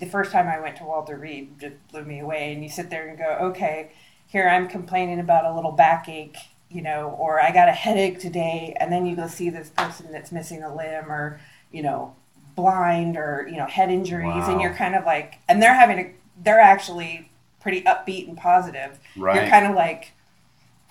[0.00, 2.52] the first time I went to Walter Reed just blew me away.
[2.52, 3.92] And you sit there and go, okay,
[4.26, 6.36] here I'm complaining about a little backache,
[6.68, 10.10] you know, or I got a headache today, and then you go see this person
[10.10, 12.16] that's missing a limb or, you know,
[12.54, 14.52] blind or you know head injuries, Wow.
[14.52, 16.12] and you're kind of like, and they're having a,
[16.42, 18.98] they're actually pretty upbeat and positive.
[19.16, 19.36] Right.
[19.36, 20.12] You're kind of like,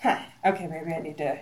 [0.00, 1.38] huh, okay, maybe I need to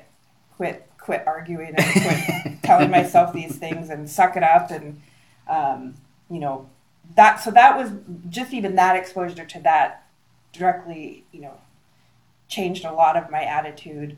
[0.57, 5.03] quit quit arguing and quit telling myself these things and suck it up and
[5.49, 5.95] um,
[6.31, 6.69] you know
[7.17, 7.91] that so that was
[8.31, 10.07] just even that exposure to that
[10.53, 11.55] directly you know
[12.49, 14.17] changed a lot of my attitude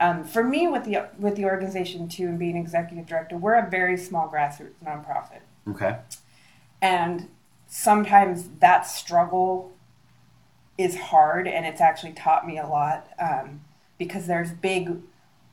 [0.00, 3.68] um, for me with the with the organization too and being executive director we're a
[3.70, 5.40] very small grassroots nonprofit.
[5.68, 5.98] Okay.
[6.80, 7.28] and
[7.68, 9.72] sometimes that struggle
[10.76, 13.60] is hard and it's actually taught me a lot um,
[13.98, 14.98] because there's big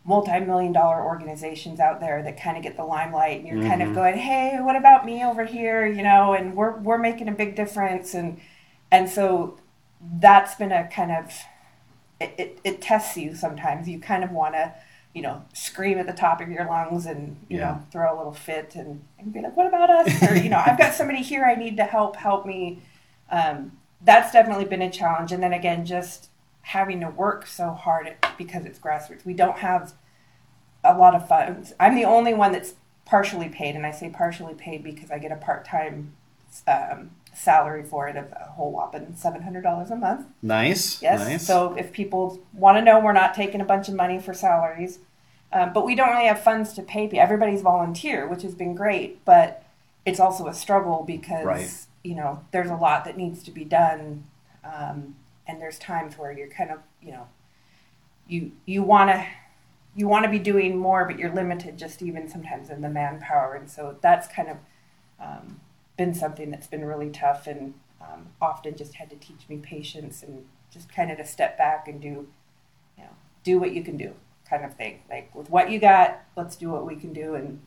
[0.05, 3.93] multi-million dollar organizations out there that kind of get the limelight and you're kind of
[3.93, 5.85] going hey what about me over here?
[5.85, 8.39] You know and we're we're making a big difference and
[8.91, 9.59] and so
[10.19, 11.31] that's been a kind of
[12.19, 13.87] it, it, it tests you sometimes.
[13.87, 14.73] You kind of want to
[15.13, 17.65] you know scream at the top of your lungs and you Yeah.
[17.65, 20.29] know throw a little fit and, and be like what about us?
[20.29, 22.81] Or you know i've got somebody here i need to help help me.
[23.31, 25.31] Um, that's definitely been a challenge.
[25.31, 26.29] And then again just
[26.61, 29.25] having to work so hard because it's grassroots.
[29.25, 29.93] We don't have
[30.83, 31.73] a lot of funds.
[31.79, 35.31] I'm the only one that's partially paid and i say partially paid because i get
[35.31, 36.13] a part-time
[36.67, 41.01] um, salary for it of a whole whopping $700 a month Nice.
[41.01, 41.19] Yes.
[41.19, 41.45] Nice.
[41.47, 44.99] So if people want to know, we're not taking a bunch of money for salaries,
[45.53, 47.19] um, but we don't really have funds to pay people.
[47.19, 49.63] Everybody's volunteer, which has been great, but
[50.05, 51.71] it's also a struggle because Right.
[52.03, 54.25] you know there's a lot that needs to be done,
[54.63, 55.15] um,
[55.47, 57.27] and there's times where you're kind of you know
[58.27, 59.25] you you want to
[59.95, 63.55] you want to be doing more, but you're limited just even sometimes in the manpower,
[63.55, 64.57] and so that's kind of
[65.19, 65.59] um,
[65.99, 70.23] been something that's been really tough and um, often just had to teach me patience
[70.23, 72.25] and just kind of to step back and do,
[72.97, 73.09] you know,
[73.43, 74.13] do what you can do
[74.49, 75.01] kind of thing.
[75.09, 77.59] Like with what you got, let's do what we can do and,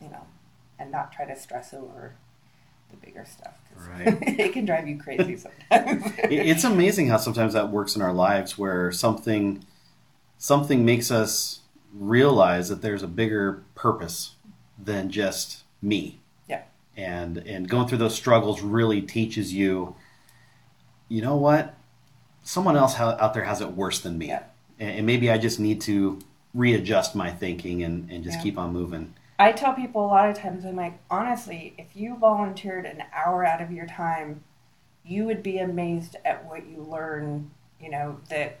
[0.00, 0.24] you know,
[0.78, 2.14] and not try to stress over
[2.90, 3.56] the bigger stuff.
[3.76, 4.18] Right.
[4.38, 5.36] it can drive you crazy
[5.70, 6.12] sometimes.
[6.18, 9.64] It's amazing how sometimes that works in our lives where something
[10.38, 14.36] something makes us realize that there's a bigger purpose
[14.78, 16.20] than just me.
[16.96, 19.94] And and going through those struggles really teaches you
[21.08, 21.74] you know what
[22.42, 24.42] someone else out there has it worse than me Yeah.
[24.78, 26.18] and, and maybe i just need to
[26.54, 28.42] readjust my thinking and, and just Yeah.
[28.42, 32.16] keep on moving I tell people a lot of times, I'm like, honestly, if you
[32.16, 34.44] volunteered an hour out of your time,
[35.04, 37.50] you would be amazed at what you learn.
[37.80, 38.60] You know, that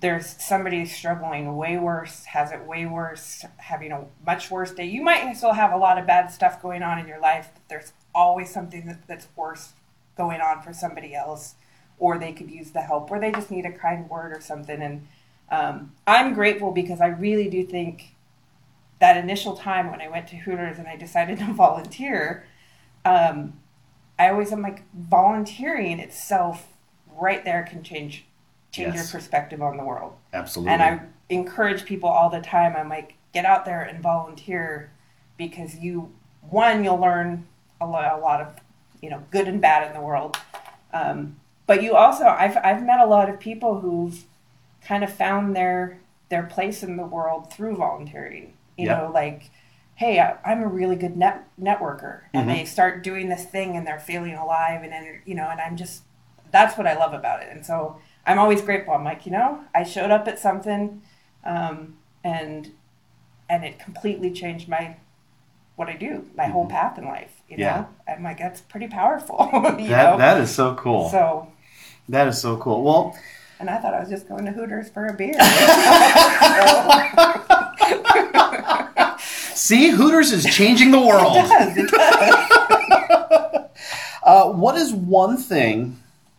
[0.00, 4.84] there's somebody struggling way worse, has it way worse, having a much worse day.
[4.84, 7.62] You might still have a lot of bad stuff going on in your life, but
[7.68, 9.72] there's always something that, that's worse
[10.16, 11.56] going on for somebody else,
[11.98, 14.80] or they could use the help, or they just need a kind word or something.
[14.80, 15.08] And
[15.50, 18.14] um, I'm grateful because I really do think
[19.00, 22.46] that initial time when I went to Hooters and I decided to volunteer,
[23.04, 23.54] um,
[24.16, 26.68] I always am like volunteering itself
[27.16, 28.24] right there can change
[28.70, 29.12] change Yes.
[29.12, 30.14] your perspective on the world.
[30.32, 32.74] absolutely And I encourage people all the time.
[32.76, 34.90] I'm like, get out there and volunteer
[35.36, 36.12] because you
[36.50, 37.46] one you'll learn
[37.80, 38.48] a lot, a lot of
[39.00, 40.36] you know good and bad in the world.
[40.92, 44.24] Um, but you also I've I've met a lot of people who've
[44.82, 48.54] kind of found their their place in the world through volunteering.
[48.76, 48.98] You Yeah.
[48.98, 49.50] know, like,
[49.96, 52.54] hey, I, I'm a really good net networker, and Mhm.
[52.54, 55.76] they start doing this thing, and they're feeling alive, and then you know, and I'm
[55.76, 56.02] just
[56.50, 58.94] that's what I love about it, and so I'm always grateful.
[58.94, 61.02] I'm like, you know, I showed up at something,
[61.44, 62.70] um, and
[63.48, 64.96] and it completely changed my
[65.76, 66.72] what I do, my whole Mm-hmm.
[66.72, 67.32] path in life.
[67.48, 67.80] You Yeah.
[67.80, 69.48] know, I'm like that's pretty powerful.
[69.52, 71.08] That know, that is so cool.
[71.08, 71.48] so.
[72.08, 72.82] that is so cool.
[72.82, 73.16] Well,
[73.60, 75.34] And I thought I was just going to Hooters for a beer.
[79.54, 81.36] see, Hooters is changing the world.
[84.22, 85.98] Uh, what is one thing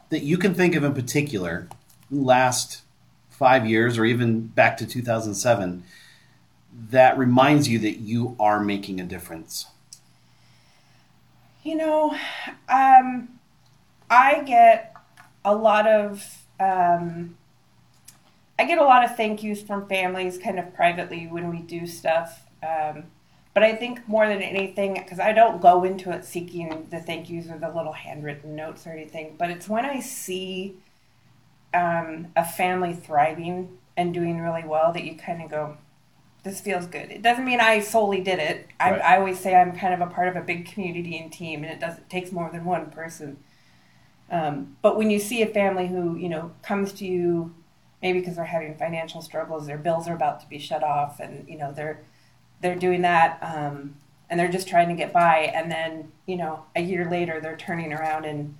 [0.10, 1.68] that you can think of in particular,
[2.12, 2.82] last
[3.30, 5.84] five years or even back to 2007,
[6.90, 9.68] that reminds you that you are making a difference?
[11.64, 12.16] You know,
[12.68, 13.30] um,
[14.10, 14.96] I get
[15.44, 17.38] a lot of um,
[18.58, 21.88] I get a lot of thank yous from families, kind of privately when we do
[21.88, 22.46] stuff.
[22.62, 23.06] Um,
[23.54, 27.30] but I think more than anything, because I don't go into it seeking the thank
[27.30, 30.76] yous or the little handwritten notes or anything, but it's when I see
[31.74, 35.78] um, a family thriving and doing really well that you kind of go,
[36.44, 37.12] this feels good.
[37.12, 38.68] It doesn't mean I solely did it.
[38.80, 39.02] I, Right.
[39.02, 41.72] I always say I'm kind of a part of a big community and team, and
[41.72, 43.38] it does it takes more than one person.
[44.32, 47.54] Um, but when you see a family who you know comes to you,
[48.02, 51.48] maybe because they're having financial struggles, their bills are about to be shut off, and
[51.50, 52.04] you know they're
[52.62, 53.96] they're doing that, um,
[54.30, 57.58] and they're just trying to get by, and then you know a year later they're
[57.58, 58.56] turning around and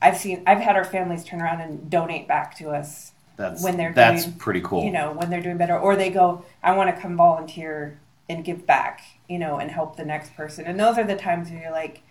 [0.00, 3.76] I've seen I've had our families turn around and donate back to us That's When
[3.76, 4.84] they're that's doing, pretty cool.
[4.84, 8.44] you know, when they're doing better, or they go, I want to come volunteer and
[8.44, 10.64] give back, you know, and help the next person.
[10.66, 12.02] And those are the times where you're like,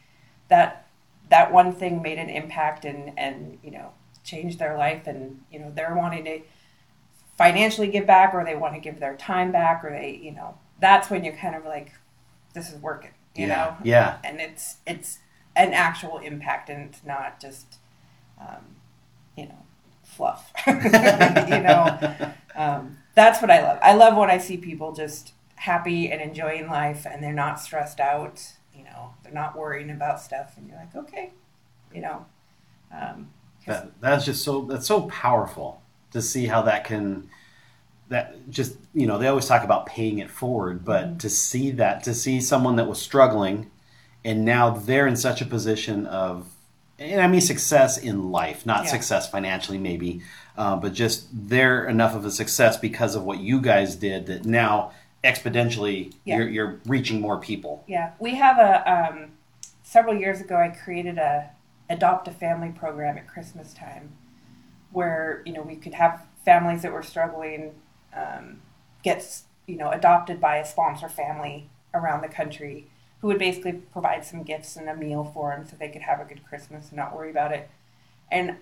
[0.49, 0.87] that
[1.29, 3.91] that one thing made an impact and and you know
[4.23, 6.41] changed their life, and you know they're wanting to
[7.37, 10.57] financially give back, or they want to give their time back, or they, you know,
[10.79, 11.91] that's when you're kind of like,
[12.53, 15.19] this is working, you yeah, know, yeah, and it's it's
[15.57, 17.77] an actual impact, and it's not just,
[18.39, 18.77] um,
[19.37, 19.65] you know,
[20.03, 20.51] fluff.
[20.67, 20.73] you
[21.61, 21.97] know,
[22.55, 23.79] um, that's what I love.
[23.81, 27.99] I love when I see people just happy and enjoying life, and they're not stressed
[27.99, 28.53] out.
[28.75, 31.33] You know, they're not worrying about stuff, and you're like, okay,
[31.93, 32.25] you know.
[32.91, 33.29] Um,
[33.65, 37.29] That, that's just so that's so powerful to see how that can
[38.09, 41.17] that just you know they always talk about paying it forward but Mm-hmm.
[41.19, 43.69] to see that to see someone that was struggling
[44.25, 46.47] and now they're in such a position of
[46.99, 48.91] and i mean success in life not Yeah.
[48.91, 50.21] success financially maybe
[50.57, 54.45] uh, but just they're enough of a success because of what you guys did that
[54.45, 54.91] now
[55.23, 56.37] exponentially Yeah.
[56.37, 59.31] you're, you're reaching more people Yeah, we have a um,
[59.83, 60.55] several years ago.
[60.57, 61.49] I created a
[61.89, 64.11] adopt a family program at Christmas time,
[64.91, 67.73] where you know we could have families that were struggling
[68.15, 68.61] um,
[69.03, 72.87] get you know adopted by a sponsor family around the country
[73.21, 76.19] who would basically provide some gifts and a meal for them so they could have
[76.19, 77.69] a good Christmas and not worry about it.
[78.31, 78.57] And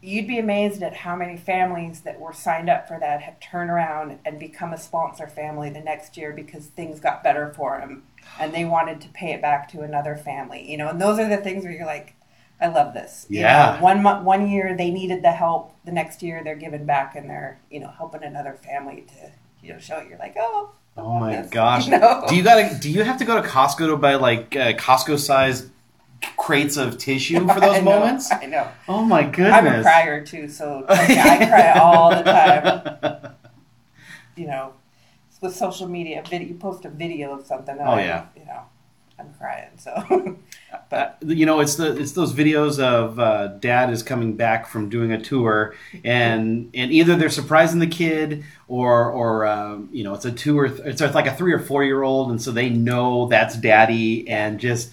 [0.00, 3.70] you'd be amazed at how many families that were signed up for that have turned
[3.70, 8.04] around and become a sponsor family the next year because things got better for them
[8.38, 11.28] and they wanted to pay it back to another family you know and those are
[11.28, 12.14] the things where you're like
[12.60, 13.74] i love this You Yeah.
[13.76, 17.16] know, one month one year they needed the help the next year they're giving back
[17.16, 19.32] and they're you know helping another family to
[19.66, 20.08] you know show it.
[20.08, 22.24] you're like oh oh my this," gosh know?
[22.28, 25.18] do you gotta do you have to go to costco to buy like uh, costco
[25.18, 25.70] sized
[26.36, 29.82] crates of tissue for those I know, moments i know oh my goodness i'm a
[29.82, 33.34] crier too so me, i cry all the time
[34.38, 34.72] you know,
[35.40, 37.76] with social media, video, you post a video of something.
[37.76, 38.26] and Oh, I'm, yeah.
[38.36, 38.62] you know,
[39.18, 39.70] I'm crying.
[39.76, 40.38] So,
[40.92, 44.88] Uh, you know, it's the it's those videos of uh, dad is coming back from
[44.88, 50.14] doing a tour, and and either they're surprising the kid, or or um, you know,
[50.14, 52.50] it's a two or th- it's like a three or four year old, and so
[52.50, 54.92] they know that's daddy, and just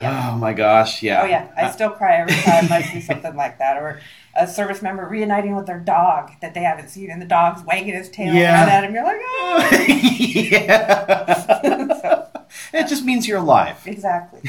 [0.00, 0.30] Yeah.
[0.32, 3.58] oh my gosh, yeah, oh yeah, I still cry every time I see something like
[3.58, 4.00] that, or
[4.34, 7.94] a service member reuniting with their dog that they haven't seen, and the dog's wagging
[7.94, 8.66] his tail Yeah.
[8.66, 8.94] around at him.
[8.94, 9.86] You're like, oh,
[10.18, 12.26] yeah.
[12.72, 13.82] it just means you're alive.
[13.86, 14.40] exactly.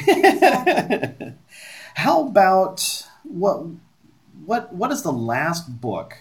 [1.94, 3.64] How about what
[4.44, 6.16] what what is the last book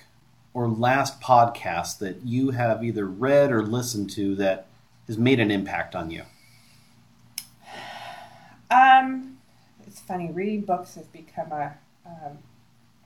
[0.54, 4.66] or last podcast that you have either read or listened to that
[5.06, 6.24] has made an impact on you?
[8.70, 9.38] Um,
[9.86, 10.32] it's funny.
[10.32, 12.40] Reading books has become a um,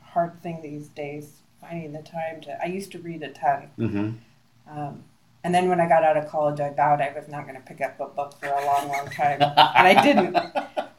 [0.02, 1.38] hard thing these days.
[1.60, 2.58] Finding the time to.
[2.62, 3.70] I used to read a ton.
[3.78, 4.80] Mm-hmm.
[4.80, 5.04] Um,
[5.44, 7.62] and then when I got out of college, I vowed I was not going to
[7.62, 10.38] pick up a book for a long, long time, and I didn't.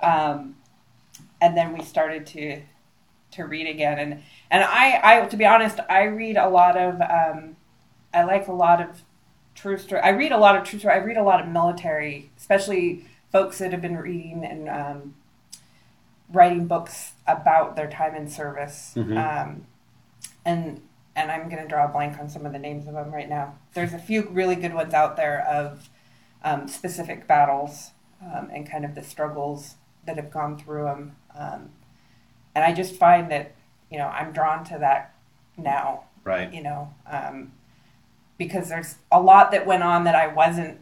[0.03, 0.57] Um,
[1.41, 2.61] and then we started to
[3.31, 7.01] to read again, and and I, I to be honest, I read a lot of.
[7.01, 7.57] Um,
[8.13, 9.03] I like a lot of
[9.55, 10.01] true story.
[10.03, 10.95] I read a lot of true story.
[10.95, 15.15] I read a lot of military, especially folks that have been reading and um,
[16.33, 18.95] writing books about their time in service.
[18.97, 19.17] Mhm.
[19.17, 19.67] Um,
[20.45, 20.83] and
[21.15, 23.29] and I'm going to draw a blank on some of the names of them right
[23.29, 23.57] now.
[23.75, 25.89] There's a few really good ones out there of
[26.43, 27.91] um, specific battles
[28.23, 31.17] um, and kind of the struggles that have gone through them.
[31.37, 31.71] Um,
[32.55, 33.55] and I just find that,
[33.91, 35.15] you know, I'm drawn to that
[35.57, 36.53] now, Right.
[36.53, 37.53] you know, um,
[38.39, 40.81] because there's a lot that went on that I wasn't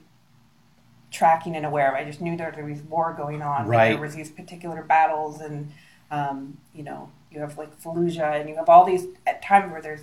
[1.10, 1.94] tracking and aware of.
[1.94, 3.66] I just knew there was war going on.
[3.66, 3.90] Right.
[3.90, 5.72] There was these particular battles, and
[6.10, 9.82] um, you know, you have like Fallujah, and you have all these at times where
[9.82, 10.02] there's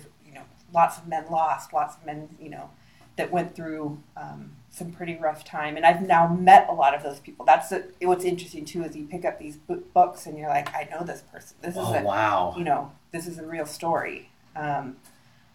[0.72, 2.70] lots of men lost, lots of men you know
[3.16, 5.76] that went through um, some pretty rough time.
[5.76, 7.44] And I've now met a lot of those people.
[7.44, 10.86] That's the, what's interesting too is you pick up these books and you're like, I
[10.88, 11.56] know this person.
[11.60, 12.54] This is Oh a, wow.
[12.56, 14.30] you know, this is a real story.
[14.54, 14.98] Um,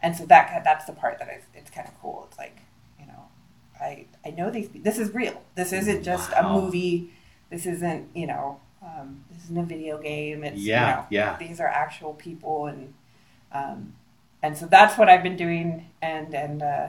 [0.01, 2.25] and so that that's the part that is it's kind of cool.
[2.29, 2.57] It's like,
[2.99, 3.23] you know,
[3.79, 4.67] I I know these.
[4.75, 5.41] This is real.
[5.55, 6.57] This isn't just Wow.
[6.57, 7.11] a movie.
[7.49, 10.43] This isn't you know, um, this isn't a video game.
[10.43, 11.37] It's Yeah, you know, yeah.
[11.37, 12.93] These are actual people, and
[13.53, 13.93] um,
[14.43, 16.87] and so that's what I've been doing and and uh,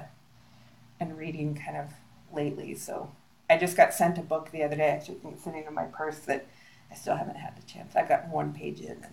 [1.01, 1.87] and reading kind of
[2.35, 2.75] lately.
[2.75, 3.11] So
[3.49, 4.89] I just got sent a book the other day.
[4.91, 6.47] Actually, it's sitting in my purse that.
[6.91, 7.97] I still haven't had the chance.
[7.97, 9.05] I've got one page in,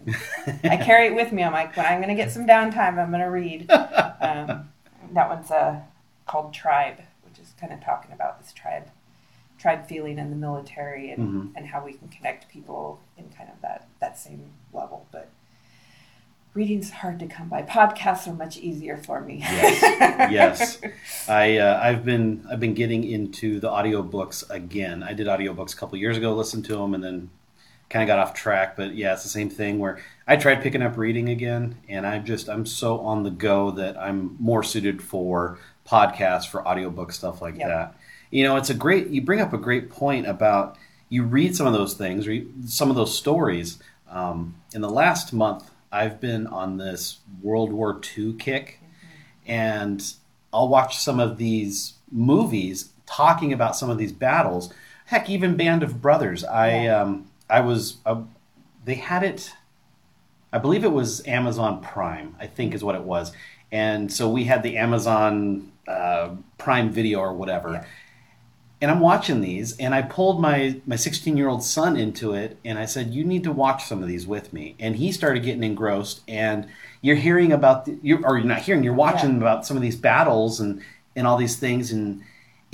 [0.46, 1.42] and I carry it with me.
[1.42, 3.72] I'm like, when I'm going to get some downtime, I'm going to read.
[3.72, 4.70] Um,
[5.14, 5.80] that one's uh,
[6.28, 8.92] called Tribe, which is kind of talking about this tribe,
[9.58, 11.52] tribe feeling in the military, and, Mhm.
[11.56, 15.01] and how we can connect people in kind of that that same level.
[16.54, 17.62] Reading's hard to come by.
[17.64, 19.38] Podcasts are much easier for me.
[19.40, 19.82] Yes,
[20.32, 20.82] yes.
[21.30, 25.02] I uh, I've been I've been getting into the audiobooks again.
[25.02, 27.30] I did audiobooks a couple years ago, listened to them, and then
[27.90, 28.76] kind of got off track.
[28.76, 32.26] But yeah, it's the same thing where I tried picking up reading again, and I'm
[32.26, 37.42] just I'm so on the go that I'm more suited for podcasts, for audiobook stuff
[37.42, 37.68] like Yep.
[37.70, 37.96] that.
[38.30, 39.08] You know, it's a great.
[39.08, 40.76] You bring up a great point about
[41.08, 43.82] you read some of those things, or you, some of those stories.
[44.10, 48.80] Um, in the last month, I've been on this World War II kick,
[49.46, 50.02] and
[50.54, 54.74] I'll watch some of these movies talking about some of these battles.
[55.06, 56.44] Heck, even Band of Brothers.
[56.44, 57.02] I Yeah.
[57.02, 58.22] um, I was uh,
[58.86, 59.54] they had it.
[60.54, 62.36] I believe it was Amazon Prime.
[62.40, 63.34] I think is what it was,
[63.72, 67.74] and so we had the Amazon uh, Prime Video or whatever.
[67.74, 67.86] Yeah.
[68.82, 72.58] And I'm watching these, and I pulled my my 16 year old son into it,
[72.66, 75.44] and I said, "You need to watch some of these with me." And he started
[75.44, 76.22] getting engrossed.
[76.28, 76.68] And
[77.02, 79.38] you're hearing about, the, you or you're not hearing, you're watching Yeah.
[79.38, 80.82] about some of these battles and
[81.16, 82.22] and all these things, and,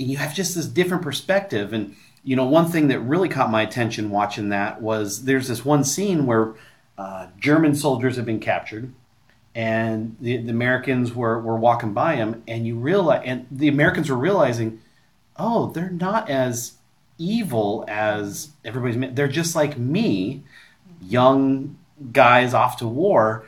[0.00, 1.72] and you have just this different perspective.
[1.74, 1.94] And
[2.24, 5.84] you know, one thing that really caught my attention watching that was there's this one
[5.84, 6.54] scene where
[6.96, 8.92] uh, German soldiers have been captured,
[9.54, 14.10] and the, the Americans were, were walking by them, and you realize, and the Americans
[14.10, 14.80] were realizing,
[15.38, 16.74] oh, they're not as
[17.18, 18.96] evil as everybody's.
[18.96, 20.42] ma- They're just like me,
[21.02, 21.76] young
[22.12, 23.44] guys off to war,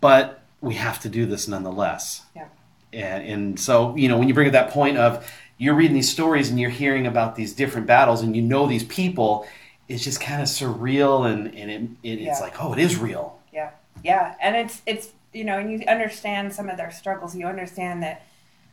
[0.00, 2.22] but we have to do this nonetheless.
[2.34, 2.46] Yeah.
[2.92, 6.10] And, and so, you know, when you bring up that point of you're reading these
[6.10, 9.46] stories and you're hearing about these different battles and you know these people,
[9.88, 12.30] it's just kind of surreal and, and it, it, Yeah.
[12.32, 13.38] it's like, oh, it is real.
[13.52, 13.70] Yeah,
[14.02, 17.36] yeah, and it's it's you know, and you understand some of their struggles.
[17.36, 18.22] You understand that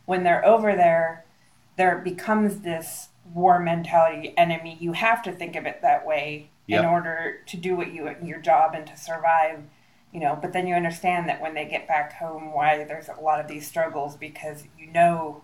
[0.06, 1.24] when they're over there,
[1.76, 4.76] there becomes this war mentality enemy.
[4.80, 6.80] You have to think of it that way Yep.
[6.80, 9.62] in order to do what you your job and to survive.
[10.12, 13.20] You know, but then you understand that when they get back home, why there's a
[13.20, 15.42] lot of these struggles because you know,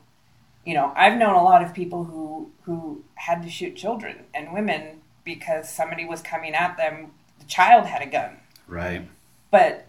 [0.65, 4.53] you know, I've known a lot of people who who had to shoot children and
[4.53, 7.13] women because somebody was coming at them.
[7.41, 9.09] The child had a gun Right.
[9.51, 9.87] but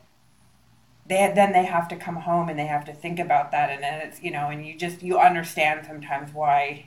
[1.07, 3.81] they then they have to come home and they have to think about that and
[3.83, 6.85] then it's you know and you just you understand sometimes why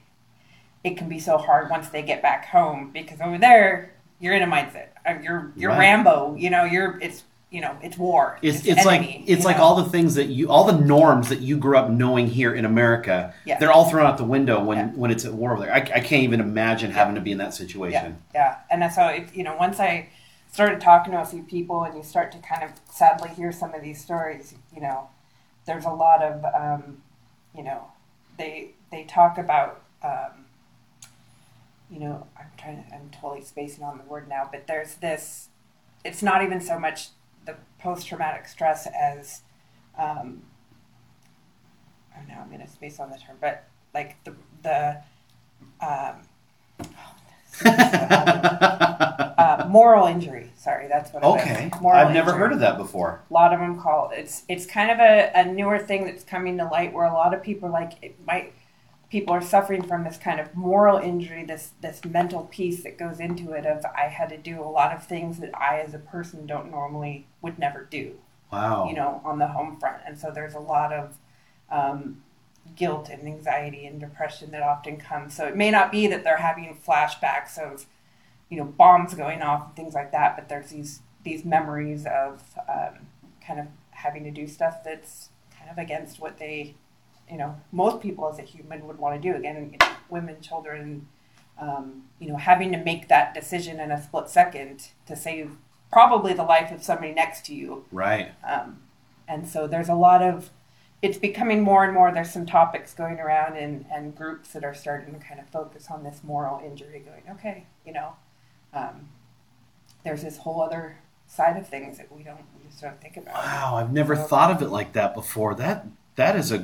[0.84, 4.42] it can be so hard once they get back home because over there you're in
[4.42, 5.78] a mindset Uh, you're you're Right.
[5.78, 9.56] rambo you know you're it's you know it's war It's, it's like enemy, it's like
[9.56, 9.64] know?
[9.64, 12.64] all the things that you all the norms that you grew up knowing here in
[12.64, 13.34] America.
[13.44, 13.58] Yeah.
[13.58, 14.86] They're all thrown out the window when Yeah.
[14.94, 15.74] when it's at war over there.
[15.74, 18.18] I, I can't even imagine having to be in that yeah situation.
[18.34, 20.08] yeah and that's how it you know once i
[20.51, 23.74] started talking to a few people and you start to kind of sadly hear some
[23.74, 25.09] of these stories you know
[25.66, 27.03] there's a lot of um,
[27.57, 27.84] you know
[28.38, 30.44] they they talk about um,
[31.90, 35.48] you know i'm trying to i'm totally spacing on the word now but there's this
[36.05, 37.09] it's not even so much
[37.46, 39.42] the post-traumatic stress as
[39.98, 40.42] um,
[42.16, 44.96] oh no i'm going to space on the term but like the the
[45.80, 46.16] um,
[47.66, 50.50] uh, moral injury.
[50.56, 51.22] Sorry, that's what.
[51.22, 52.38] Okay, I've never injury.
[52.38, 53.22] heard of that before.
[53.30, 54.18] A lot of them call it.
[54.18, 57.34] It's it's kind of a, a newer thing that's coming to light where a lot
[57.34, 58.52] of people are like it might
[59.11, 63.20] people are suffering from this kind of moral injury, this this mental piece that goes
[63.20, 65.98] into it of I had to do a lot of things that I as a
[65.98, 68.16] person don't normally would never do
[68.52, 68.88] Wow.
[68.88, 69.98] you know, on the home front.
[70.06, 71.16] And so there's a lot of
[71.70, 72.22] um,
[72.76, 75.34] guilt and anxiety and depression that often comes.
[75.34, 77.86] So it may not be that they're having flashbacks of,
[78.48, 82.42] you know, bombs going off and things like that, but there's these these memories of
[82.68, 83.06] um,
[83.46, 86.74] kind of having to do stuff that's kind of against what they,
[87.30, 89.36] you know, most people as a human would want to do.
[89.36, 89.76] Again,
[90.08, 91.06] women, children,
[91.61, 95.56] um, you know, having to make that decision in a split second to save
[95.92, 97.84] probably the life of somebody next to you.
[97.92, 98.32] Right.
[98.42, 98.82] Um,
[99.28, 100.50] and so there's a lot of,
[101.03, 104.74] it's becoming more and more, there's some topics going around and, and groups that are
[104.74, 108.12] starting to kind of focus on this moral injury, going, okay, you know,
[108.74, 109.09] um,
[110.05, 110.96] there's this whole other
[111.26, 113.34] side of things that we don't, we just don't think about.
[113.34, 115.55] Wow, I've never So- thought of it like that before.
[115.55, 115.86] That
[116.16, 116.59] that is a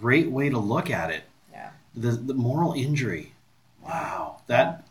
[0.00, 1.24] great way to look at it.
[1.50, 1.70] Yeah.
[1.94, 3.32] The the moral injury.
[3.84, 4.40] Wow.
[4.46, 4.86] That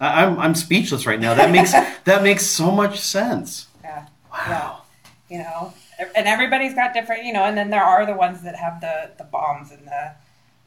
[0.00, 1.34] I, I'm I'm speechless right now.
[1.34, 1.72] That makes
[2.04, 3.68] that makes so much sense.
[3.84, 4.06] Yeah.
[4.32, 4.82] Wow.
[5.30, 5.72] you know
[6.16, 9.10] and everybody's got different you know and then there are the ones that have the
[9.18, 10.12] the bombs and the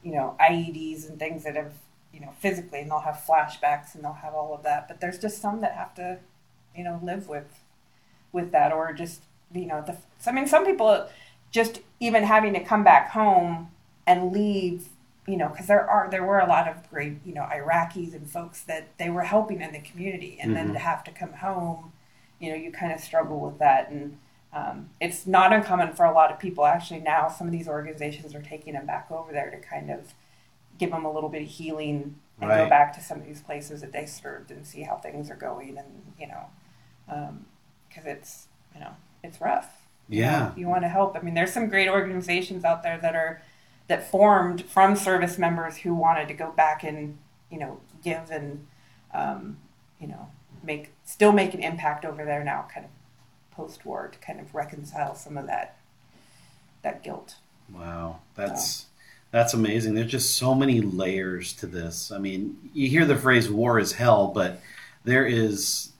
[0.04, 1.74] you know ieds and things that have
[2.14, 5.18] you know physically and they'll have flashbacks and they'll have all of that but there's
[5.20, 6.18] just some that have to
[6.76, 7.60] you know live with
[8.32, 9.22] with that or just
[9.54, 9.96] you know the
[10.28, 11.08] i mean some people
[11.52, 13.70] just even having to come back home
[14.08, 14.88] and leave
[15.28, 18.30] you know because there are there were a lot of great you know iraqis and
[18.30, 20.74] folks that they were helping in the community and then Mhm.
[20.74, 21.92] to have to come home
[22.40, 24.18] you know you kind of struggle with that and
[24.54, 28.36] um, it's not uncommon for a lot of people actually now some of these organizations
[28.36, 30.14] are taking them back over there to kind of
[30.78, 33.82] give them a little bit of healing and go back to some of these places
[33.82, 36.48] that they served and see how things are going and you know
[37.88, 38.92] because it's you know
[39.24, 39.70] it's rough
[40.10, 40.52] Yeah.
[40.58, 41.16] you want to help.
[41.16, 43.42] I mean, there's some great organizations out there that are
[43.88, 47.18] that formed from service members who wanted to go back and
[47.50, 48.66] you know give and
[49.14, 49.58] um,
[50.00, 50.30] you know
[50.64, 52.92] make still make an impact over there now, kind of
[53.52, 55.78] post war to kind of reconcile some of that
[56.82, 57.36] that guilt.
[57.74, 58.88] Wow, that's
[59.32, 59.94] that's amazing.
[59.94, 62.12] There's just so many layers to this.
[62.12, 64.62] I mean, you hear the phrase "war is hell," but
[65.04, 65.92] there is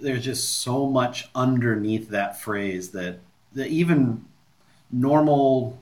[0.00, 3.18] there's just so much underneath that phrase that
[3.52, 4.24] that even
[4.90, 5.78] normal,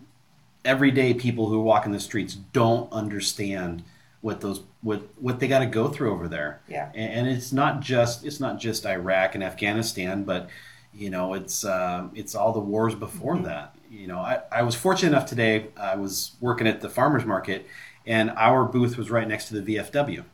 [0.65, 3.83] everyday people who walk in the streets don't understand
[4.21, 6.61] what those what what they got to go through over there.
[6.69, 6.91] Yeah.
[6.95, 10.49] And, and it's not just it's not just Iraq and Afghanistan, but
[10.97, 13.75] you know it's um, it's all the wars before that.
[13.91, 15.67] You know, I, I was fortunate enough today.
[15.77, 17.67] I was working at the farmers market,
[18.07, 20.25] and our booth was right next to the VFW.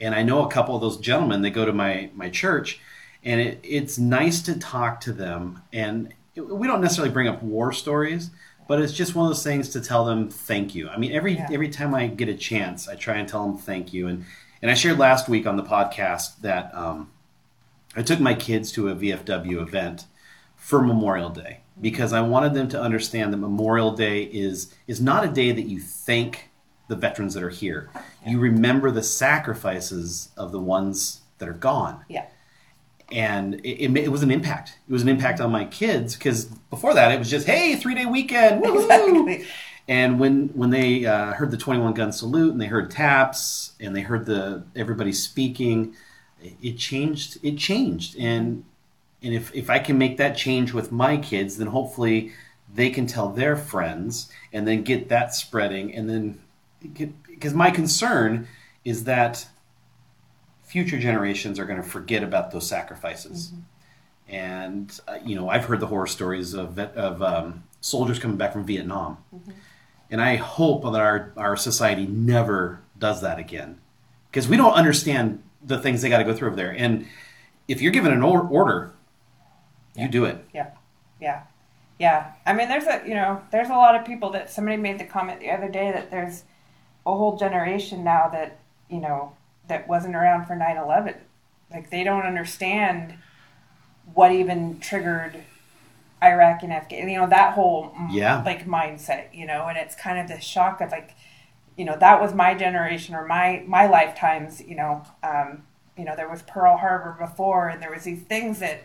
[0.00, 1.42] And I know a couple of those gentlemen.
[1.42, 2.80] that go to my my church,
[3.24, 5.62] and it, it's nice to talk to them.
[5.72, 8.30] And it- we don't necessarily bring up war stories,
[8.68, 10.88] but it's just one of those things to tell them thank you.
[10.88, 11.48] I mean, every Yeah.
[11.50, 14.06] every time I get a chance, I try and tell them thank you.
[14.08, 14.24] And
[14.60, 17.10] and I shared last week on the podcast that um,
[17.98, 20.06] I took my kids to a VFW event
[20.56, 25.24] for Memorial Day because I wanted them to understand that Memorial Day is is not
[25.24, 26.50] a day that you thank
[26.88, 27.90] the veterans that are here.
[28.26, 32.26] You remember the sacrifices of the ones that are gone Yeah.
[33.12, 34.78] and it, it, it was an impact.
[34.88, 37.94] It was an impact on my kids because before that it was just hey three
[37.94, 38.82] day weekend, woohoo!
[38.82, 39.46] Exactly.
[39.88, 43.72] And when when they uh, heard the twenty one gun salute and they heard taps
[43.80, 45.94] and they heard the everybody speaking,
[46.40, 47.38] it, changed.
[47.42, 48.64] It changed, and
[49.22, 52.32] and if if I can make that change with my kids, then hopefully
[52.72, 56.40] they can tell their friends and then get that spreading, and then
[56.80, 58.46] because my concern
[58.84, 59.46] is that
[60.62, 63.52] future generations are going to forget about those sacrifices.
[64.28, 68.52] And uh, you know, I've heard the horror stories of of um, soldiers coming back
[68.52, 69.16] from Vietnam,
[70.10, 73.80] and I hope that our our society never does that again,
[74.30, 76.70] because we don't understand the things they got to go through over there.
[76.76, 77.06] And
[77.68, 78.94] if you're given an or- order,
[79.94, 80.44] you do it.
[80.54, 80.70] Yeah,
[81.20, 81.42] yeah,
[81.98, 82.32] yeah.
[82.46, 85.04] I mean, there's a you know, there's a lot of people that somebody made the
[85.04, 86.44] comment the other day that there's
[87.06, 88.58] a whole generation now that
[88.88, 89.32] you know
[89.68, 91.16] that wasn't around for 9-11.
[91.70, 93.14] Like they don't understand
[94.14, 95.44] what even triggered
[96.22, 97.10] Iraq and Afghanistan.
[97.10, 98.42] You know that whole Yeah.
[98.44, 99.34] like mindset.
[99.34, 101.14] You know, and it's kind of the shock of like,
[101.78, 104.60] you know, that was my generation or my my lifetimes.
[104.60, 105.62] You know, um,
[105.96, 108.82] you know, there was Pearl Harbor before, and there was these things that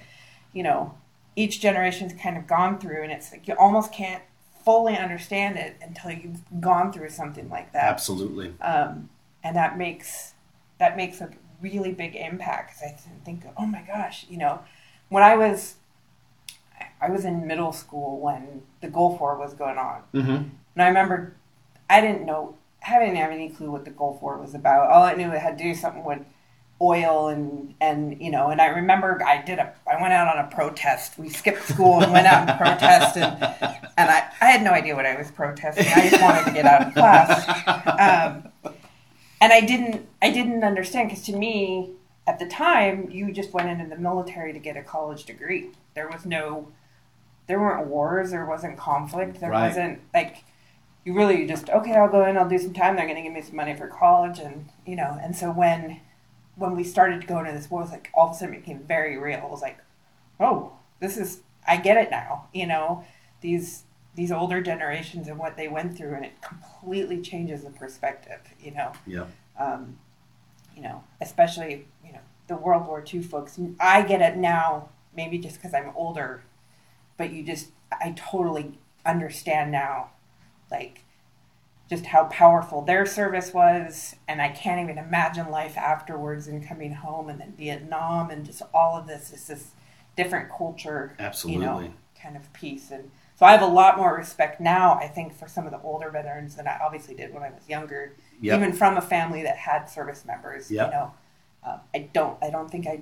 [0.53, 0.93] you know,
[1.35, 4.23] each generation's kind of gone through, and it's like you almost can't
[4.63, 7.83] fully understand it until you've gone through something like that.
[7.91, 8.53] Absolutely.
[8.61, 9.09] Um,
[9.43, 10.35] and that makes
[10.77, 11.29] that makes a
[11.61, 14.59] really big impact because I th- think, oh my gosh, you know,
[15.09, 15.75] when I was
[17.01, 20.87] I was in middle school when the Gulf War was going on, hmm and I
[20.87, 21.35] remember
[21.89, 22.55] I didn't know,
[22.88, 24.89] I didn't have any clue what the Gulf War was about.
[24.89, 26.19] All I knew it had to do something with
[26.81, 30.43] oil and and you know and I remember I did a I went out on
[30.43, 31.17] a protest.
[31.17, 33.41] We skipped school and went out and protested and
[33.97, 35.86] and I, I had no idea what I was protesting.
[35.95, 37.47] I just wanted to get out of class.
[37.88, 38.51] Um,
[39.39, 41.91] and I didn't I didn't understand because to me
[42.27, 45.69] at the time you just went into the military to get a college degree.
[45.95, 46.67] There was no
[47.47, 49.67] there weren't wars, there wasn't conflict, there Right.
[49.67, 50.43] wasn't like
[51.06, 53.41] you really just okay, I'll go in, I'll do some time, they're gonna give me
[53.41, 55.99] some money for college and you know, and so when
[56.56, 58.54] when we started to go into this war, it was like all of a sudden
[58.56, 59.39] it became very real.
[59.39, 59.80] It was like,
[60.39, 63.06] oh, this is I get it now, you know,
[63.41, 63.84] these
[64.16, 68.72] these older generations and what they went through and it completely changes the perspective, you
[68.72, 69.26] know Yeah.
[69.58, 69.97] um,
[70.76, 73.60] you know, especially you know the World War II folks.
[73.80, 76.43] I get it now, maybe just because I'm older,
[77.18, 80.10] but you just I totally understand now,
[80.74, 81.05] like
[81.89, 86.93] just how powerful their service was, and I can't even imagine life afterwards and coming
[86.93, 89.71] home and then Vietnam and just all of this is this
[90.17, 91.15] different culture,
[91.53, 93.11] you know, kind of piece and.
[93.36, 96.09] So I have a lot more respect now, I think, for some of the older
[96.11, 98.57] veterans than I obviously did when I was younger Yep.
[98.57, 100.69] even from a family that had service members.
[100.69, 100.88] Yep.
[100.88, 101.13] You know,
[101.65, 102.38] uh, I don't.
[102.43, 103.01] I don't think I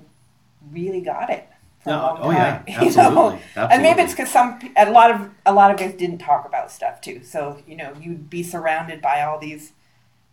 [0.70, 1.48] really got it.
[1.82, 3.40] For a long oh, yeah, time, you absolutely.
[3.56, 6.70] And maybe it's because some a lot of a lot of us didn't talk about
[6.70, 7.24] stuff too.
[7.24, 9.72] So you know, you'd be surrounded by all these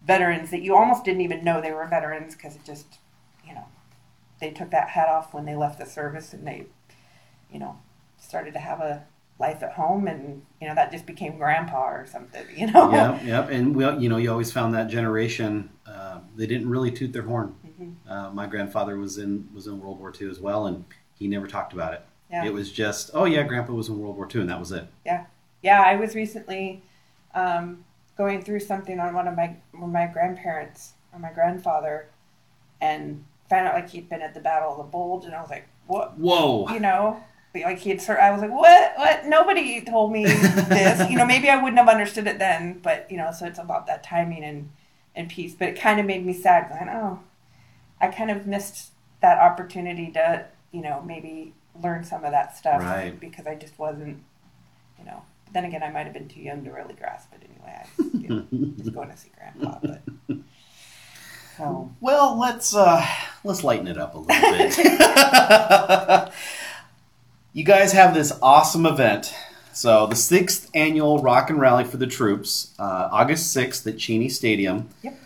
[0.06, 3.00] veterans that you almost didn't even know they were veterans because it just,
[3.46, 3.66] you know,
[4.40, 6.68] they took that hat off when they left the service and they,
[7.52, 7.78] you know,
[8.18, 9.04] started to have a
[9.40, 12.46] life at home and you know that just became grandpa or something.
[12.56, 12.92] You know.
[12.92, 13.50] Yep, yep.
[13.50, 17.24] And well, you know, you always found that generation uh, they didn't really toot their
[17.24, 17.56] horn.
[17.66, 17.96] Mhm.
[18.08, 20.86] Uh, my grandfather was in was in World War II as well, and
[21.20, 22.06] he never talked about it.
[22.32, 22.46] Yeah.
[22.46, 24.88] It was just, oh yeah, Grandpa was in World War II, and that was it.
[25.06, 25.26] yeah,
[25.62, 25.82] yeah.
[25.82, 26.82] I was recently
[27.36, 27.84] um,
[28.18, 32.08] going through something on one of my one of my grandparents or my grandfather,
[32.82, 35.50] and found out like he'd been at the Battle of the Bulge, and I was
[35.50, 36.70] like, what, Whoa.
[36.72, 37.22] you know,
[37.54, 38.02] like he'd.
[38.02, 39.26] Sort, I was like, what, what?
[39.26, 41.10] Nobody told me this.
[41.10, 43.88] you know, maybe I wouldn't have understood it then, but you know, so it's about
[43.88, 44.70] that timing and
[45.16, 45.56] and peace.
[45.56, 46.70] But it kind of made me sad.
[46.70, 47.20] Going, oh,
[48.00, 48.92] I kind of missed
[49.22, 53.18] that opportunity to, you know, maybe learn some of that stuff Right.
[53.20, 54.22] because I just wasn't,
[54.98, 55.24] you know.
[55.52, 57.76] Then again, I might have been too young to really grasp it anyway.
[57.82, 58.46] I was you know,
[58.78, 60.02] just going to see grandpa, but
[61.58, 63.04] so Well, let's uh,
[63.44, 64.58] let's lighten it up a little
[66.28, 66.34] bit.
[67.54, 69.34] you guys have this awesome event.
[69.74, 74.30] So the sixth annual Rock and Rally for the Troops, uh, August sixth at Cheney
[74.30, 74.90] Stadium.
[75.04, 75.18] Yep.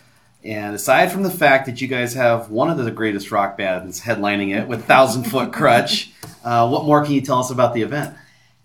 [0.43, 4.01] And aside from the fact that you guys have one of the greatest rock bands
[4.01, 6.11] headlining it with Thousand Foot Krutch,
[6.43, 8.13] uh, what more can you tell us about the event?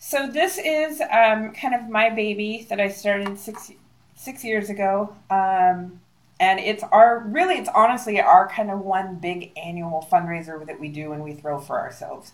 [0.01, 3.72] So this is um, kind of my baby that I started six
[4.16, 6.01] six years ago, um,
[6.41, 10.89] and it's our really it's honestly our kind of one big annual fundraiser that we
[10.89, 12.33] do and we throw for ourselves.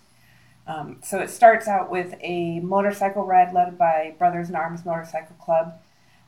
[0.66, 5.36] Um, so it starts out with a motorcycle ride led by Brothers in Arms Motorcycle
[5.36, 5.74] Club.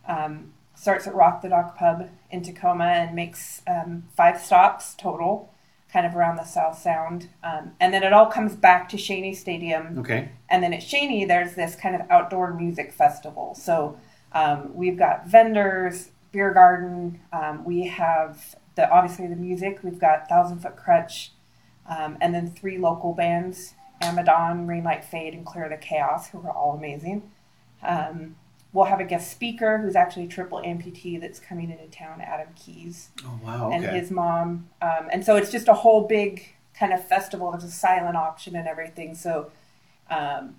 [0.06, 5.52] Um, starts at Rock the Dock Pub in Tacoma and makes um, five stops total,
[5.92, 9.34] kind of around the South Sound, um, and then it all comes back to Cheney
[9.34, 10.28] Stadium Okay.
[10.48, 13.54] and then at Cheney, there's this kind of outdoor music festival.
[13.54, 13.98] So
[14.32, 17.20] um, we've got vendors, beer garden.
[17.32, 19.80] Um, we have the obviously the music.
[19.82, 21.30] We've got Thousand Foot Krutch,
[21.88, 26.50] um, and then three local bands: Amadon, Rainlight Fade, and Clear the Chaos, who are
[26.50, 27.30] all amazing.
[27.82, 28.36] Um,
[28.76, 32.48] we'll have a guest speaker who's actually a triple amputee that's coming into town, Adam
[32.54, 33.70] Keys Oh wow.
[33.72, 34.68] and his mom.
[34.82, 37.50] Um, and so it's just a whole big kind of festival.
[37.50, 39.14] There's a silent auction and everything.
[39.14, 39.50] So
[40.10, 40.56] um,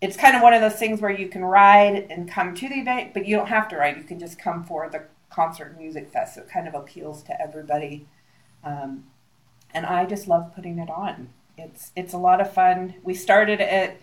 [0.00, 2.74] it's kind of one of those things where you can ride and come to the
[2.76, 3.96] event, but you don't have to ride.
[3.96, 6.34] You can just come for the concert and music fest.
[6.34, 8.06] So it kind of appeals to everybody.
[8.62, 9.04] Um,
[9.72, 11.30] and I just love putting it on.
[11.56, 12.94] It's it's a lot of fun.
[13.02, 13.96] We started at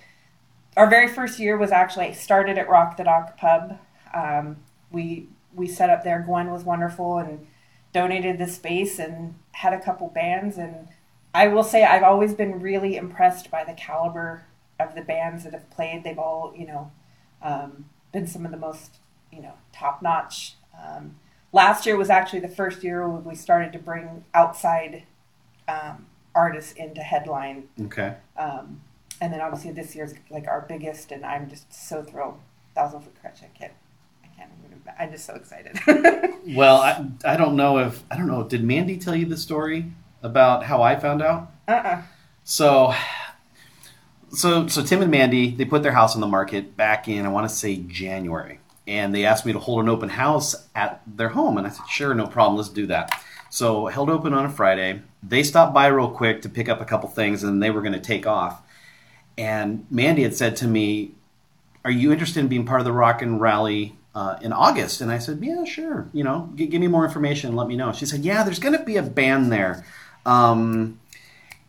[0.77, 3.77] our very first year was actually started at Rock the Dock Pub.
[4.13, 4.57] Um,
[4.91, 6.23] we we set up there.
[6.25, 7.47] Gwen was wonderful and
[7.93, 10.57] donated the space and had a couple bands.
[10.57, 10.87] And
[11.33, 14.45] I will say I've always been really impressed by the caliber
[14.79, 16.03] of the bands that have played.
[16.03, 16.91] They've all you know
[17.41, 18.97] um, been some of the most
[19.31, 20.55] you know top notch.
[20.81, 21.15] Um,
[21.51, 25.03] last year was actually the first year when we started to bring outside
[25.67, 27.67] um, artists into headline.
[27.81, 28.15] Okay.
[29.21, 32.39] And then obviously this year's like our biggest, and I'm just so thrilled.
[32.73, 33.73] Thousand foot Krutch, I can't,
[34.23, 34.81] I can't even.
[34.99, 35.79] I'm just so excited.
[36.47, 38.43] Well, I, I don't know if I don't know.
[38.43, 39.85] Did Mandi tell you the story
[40.23, 41.51] about how I found out?
[41.67, 42.01] uh-uh.
[42.43, 42.95] So,
[44.31, 47.29] so, so Tim and Mandi they put their house on the market back in I
[47.29, 51.29] want to say January, and they asked me to hold an open house at their
[51.29, 53.23] home, and I said sure, no problem, let's do that.
[53.51, 55.01] So held open on a Friday.
[55.21, 57.93] They stopped by real quick to pick up a couple things, and they were going
[57.93, 58.63] to take off.
[59.37, 61.11] And Mandi had said to me,
[61.85, 65.11] "Are you interested in being part of the Rock and Rally uh, in August?" And
[65.11, 66.07] I said, "Yeah, sure.
[66.13, 67.49] You know, g- give me more information.
[67.49, 69.85] And let me know." She said, "Yeah, there's going to be a band there."
[70.25, 70.99] Um,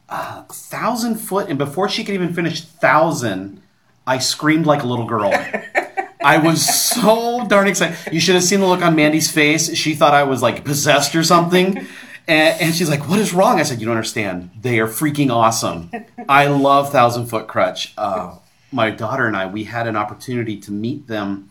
[0.09, 3.63] uh, thousand foot, and before she could even finish thousand,
[4.07, 5.33] I screamed like a little girl.
[6.25, 8.13] I was so darn excited.
[8.13, 9.75] You should have seen the look on Mandi's face.
[9.77, 11.87] She thought I was like possessed or something.
[12.29, 14.51] And, and she's like, "What is wrong?" I said, "You don't understand.
[14.61, 15.91] They are freaking awesome.
[16.29, 17.93] I love Thousand Foot Krutch.
[17.99, 18.37] Uh,
[18.71, 21.51] my daughter and I, we had an opportunity to meet them.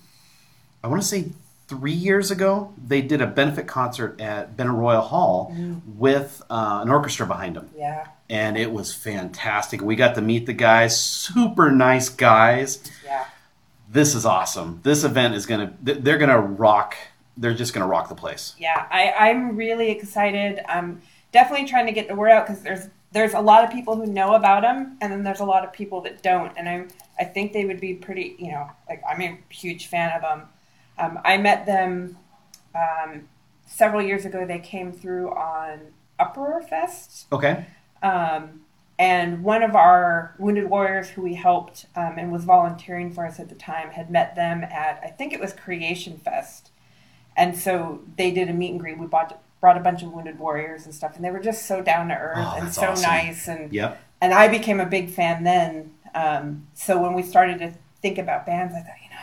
[0.84, 1.32] I want to say
[1.68, 2.74] three years ago.
[2.84, 5.56] They did a benefit concert at Benaroya Hall
[5.86, 8.08] with uh, an orchestra behind them Yeah.
[8.30, 9.82] and it was fantastic.
[9.82, 12.80] We got to meet the guys, super nice guys.
[13.06, 13.26] Yeah.
[13.90, 14.80] This is awesome.
[14.84, 16.96] This event is gonna, they're gonna rock.
[17.38, 18.56] They're just gonna rock the place.
[18.58, 20.60] Yeah, I, I'm really excited.
[20.68, 21.02] I'm
[21.32, 24.06] definitely trying to get the word out because there's there's a lot of people who
[24.06, 26.52] know about them, and then there's a lot of people that don't.
[26.58, 26.86] And I
[27.20, 30.44] I think they would be pretty, you know, like I'm a huge fan of them.
[30.98, 32.18] Um, I met them
[32.76, 33.28] um,
[33.66, 34.46] several years ago.
[34.46, 35.80] They came through on
[36.20, 37.66] Uproar Fest, Okay.
[38.04, 38.62] um,
[39.00, 43.40] and one of our wounded warriors who we helped um, and was volunteering for us
[43.40, 46.71] at the time had met them at I think it was Creation Fest,
[47.36, 48.98] and so they did a meet and greet.
[48.98, 51.82] We bought brought a bunch of wounded warriors and stuff, and they were just so
[51.82, 53.04] down to earth Oh, and so awesome.
[53.04, 54.00] nice, and Yep.
[54.22, 55.94] and I became a big fan then.
[56.16, 59.16] Um, so when we started to think about bands, I thought, you know,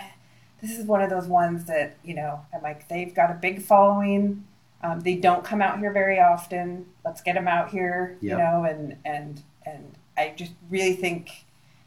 [0.63, 3.63] this is one of those ones that you know, I'm like, they've got a big
[3.63, 4.45] following.
[4.83, 6.87] Um, they don't come out here very often.
[7.05, 11.45] Let's get them out here, you know, and and and I just really think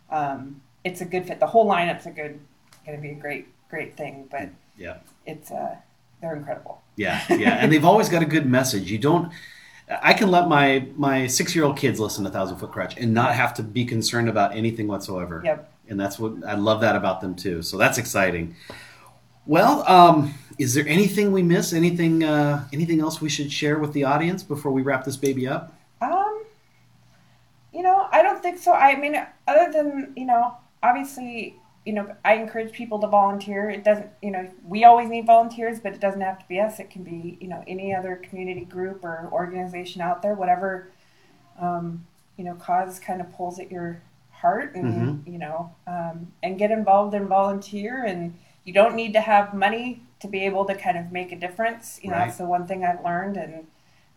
[0.10, 1.40] um, it's a good fit.
[1.40, 2.40] The whole lineup's a good,
[2.86, 4.28] going to be a great great thing.
[4.30, 4.98] But Yeah.
[5.26, 5.78] it's uh,
[6.22, 6.82] they're incredible.
[6.96, 7.22] Yeah.
[7.30, 7.56] Yeah.
[7.56, 8.92] and they've always got a good message.
[8.92, 9.32] You don't.
[10.02, 13.14] I can let my my six year old kids listen to Thousand Foot Krutch and
[13.14, 15.42] not have to be concerned about anything whatsoever.
[15.44, 15.74] Yep.
[15.90, 17.62] And that's what I love that about them too.
[17.62, 18.56] So that's exciting.
[19.46, 21.74] Well, um, is there anything we miss?
[21.74, 25.48] Anything uh, anything else we should share with the audience before we wrap this baby
[25.48, 25.76] up?
[26.02, 26.44] Um,
[27.74, 28.72] you know, I don't think so.
[28.74, 29.16] I mean,
[29.48, 33.70] other than you know, obviously, you know, I encourage people to volunteer.
[33.70, 36.80] It doesn't, you know, we always need volunteers, but it doesn't have to be us.
[36.80, 40.90] It can be, you know, any other community group or organization out there, whatever,
[41.60, 42.06] um,
[42.38, 44.02] you know, cause kind of pulls at your
[44.32, 48.04] heart, and you know, um, and get involved and volunteer.
[48.04, 51.36] And you don't need to have money to be able to kind of make a
[51.36, 52.00] difference.
[52.04, 52.26] You know, Right.
[52.26, 53.68] that's the one thing I've learned, and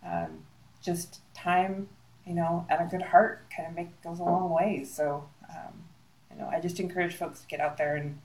[0.07, 0.45] um,
[0.83, 1.89] just time,
[2.27, 4.85] you know, and a good heart kind of make goes a long way.
[4.85, 5.84] So, um,
[6.35, 8.18] you know, I just encourage folks to get out there and,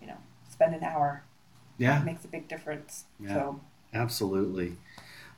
[0.00, 0.16] you know,
[0.50, 1.22] spend an hour.
[1.78, 3.04] Yeah, It makes a big difference.
[3.18, 3.34] Yeah.
[3.34, 3.60] So,
[3.94, 4.76] absolutely.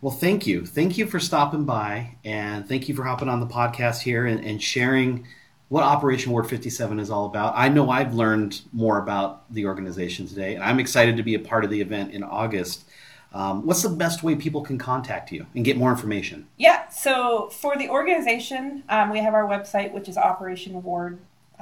[0.01, 0.66] Well, thank you.
[0.66, 4.45] Thank you for stopping by and thank you for hopping on the podcast here and,
[4.45, 5.26] and sharing
[5.68, 7.55] what Operation Ward 57 is all about.
[7.57, 11.38] I know I've learned more about the organization today, and I'm excited to be a
[11.38, 12.84] part of the event in August.
[13.32, 16.47] Um, what's the best way people can contact you and get more information?
[16.59, 16.88] yeah.
[16.90, 20.18] So for the organization, um, we have our website, which is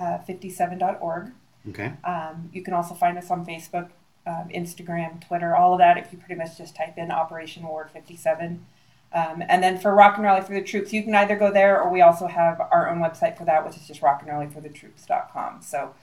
[0.01, 1.33] operationward57.org.
[1.69, 1.93] Okay.
[2.05, 3.91] Um, you can also find us on Facebook,
[4.27, 5.99] um, Instagram, Twitter, all of that.
[5.99, 8.65] If you pretty much just type in Operation Ward 57.
[9.13, 11.81] Um, and then for Rock and Rally for the Troops, you can either go there
[11.81, 15.63] or we also have our own website for that, which is just rockandrallyforthetroops.com.
[15.63, 15.95] So,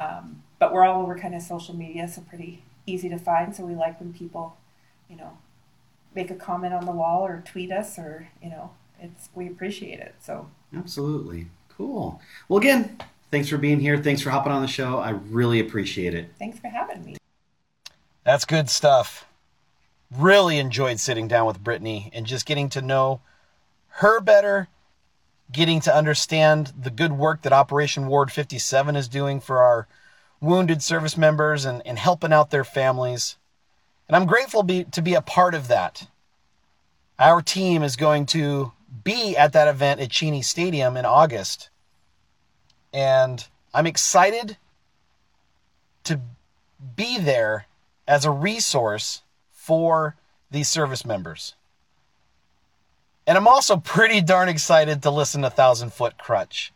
[0.00, 3.54] um, but we're all over kind of social media, so pretty easy to find.
[3.54, 4.56] So we like when people,
[5.08, 5.38] you know,
[6.14, 10.00] make a comment on the wall or tweet us or, you know, it's, we appreciate
[10.00, 10.16] it.
[10.20, 11.46] So Absolutely.
[11.76, 12.20] Cool.
[12.48, 12.98] Well, again,
[13.30, 13.98] thanks for being here.
[13.98, 14.98] Thanks for hopping on the show.
[14.98, 16.30] I really appreciate it.
[16.38, 17.16] thanks for having me.
[18.24, 19.26] That's good stuff.
[20.10, 23.20] Really enjoyed sitting down with Brittney and just getting to know
[23.88, 24.68] her better,
[25.52, 29.86] getting to understand the good work that Operation Ward 57 is doing for our
[30.40, 33.36] wounded service members and, and helping out their families.
[34.08, 36.08] And I'm grateful be, to be a part of that.
[37.18, 38.72] Our team is going to
[39.04, 41.70] be at that event at Cheney Stadium in August.
[42.96, 44.56] And I'm excited
[46.04, 46.18] to
[46.96, 47.66] be there
[48.08, 49.20] as a resource
[49.52, 50.16] for
[50.50, 51.54] these service members.
[53.26, 56.70] And I'm also pretty darn excited to listen to Thousand Foot Krutch.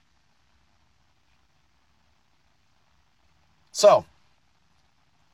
[3.73, 4.05] So,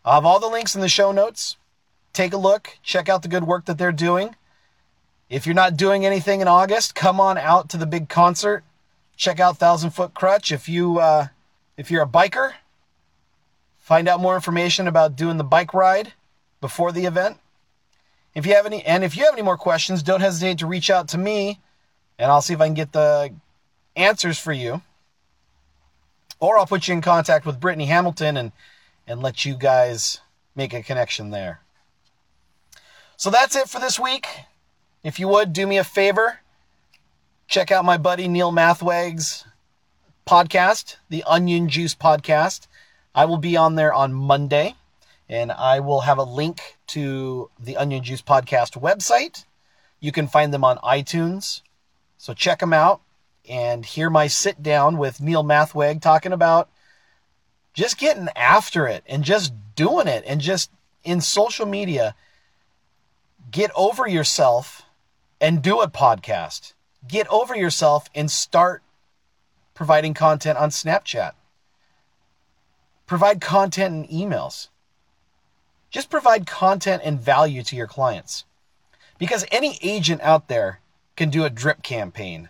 [0.05, 1.57] I'll have all the links in the show notes.
[2.13, 4.37] Take a look, check out the good work that they're doing.
[5.29, 8.63] If you're not doing anything in August, come on out to the big concert.
[9.17, 10.53] Check out Thousand Foot Krutch.
[10.53, 11.29] If you uh,
[11.77, 12.53] if you're a biker,
[13.79, 16.13] find out more information about doing the bike ride
[16.61, 17.39] before the event.
[18.35, 20.91] If you have any, and if you have any more questions, don't hesitate to reach
[20.91, 21.61] out to me,
[22.19, 23.33] and I'll see if I can get the
[23.97, 24.83] answers for you.
[26.39, 28.53] Or I'll put you in contact with Brittney Hamilton and
[29.07, 30.21] and let you guys
[30.55, 31.61] make a connection there.
[33.17, 34.27] So that's it for this week.
[35.03, 36.41] If you would do me a favor,
[37.47, 39.45] check out my buddy Neil Mathweg's
[40.27, 42.67] podcast, the Onion Juice Podcast.
[43.15, 44.75] I will be on there on Monday,
[45.29, 49.45] and I will have a link to the Onion Juice Podcast website.
[50.01, 51.63] You can find them on iTunes.
[52.19, 53.01] So check them out
[53.49, 56.69] and hear my sit down with Neil Mathweg talking about
[57.75, 60.71] just getting after it and just doing it and just
[61.05, 62.15] in social media
[63.51, 64.83] get over yourself
[65.41, 66.73] and do a podcast.
[67.09, 68.83] Get over yourself and start
[69.75, 71.33] providing content on Snapchat.
[73.07, 74.69] Provide content in emails.
[75.91, 78.45] Just provide content and value to your clients.
[79.19, 80.81] Because any agent out there
[81.17, 82.49] can do a drip campaign.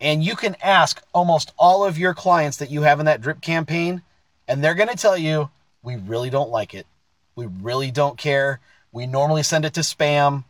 [0.00, 3.40] And you can ask almost all of your clients that you have in that drip
[3.40, 4.02] campaign,
[4.46, 5.50] and they're going to tell you,
[5.82, 6.86] we really don't like it.
[7.34, 8.60] We really don't care.
[8.92, 10.44] We normally send it to spam.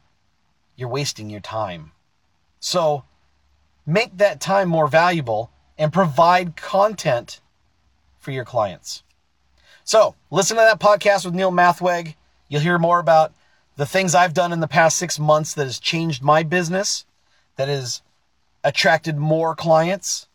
[0.77, 1.93] You're wasting your time.
[2.67, 3.05] So
[3.87, 7.41] make that time more valuable and provide content
[8.19, 9.05] for your clients.
[9.85, 12.17] So listen to that podcast with Neil Mathweg.
[12.49, 13.33] You'll hear more about
[13.77, 17.05] the things I've done in the past six months that has changed my business,
[17.55, 18.03] that has
[18.65, 20.27] attracted more clients,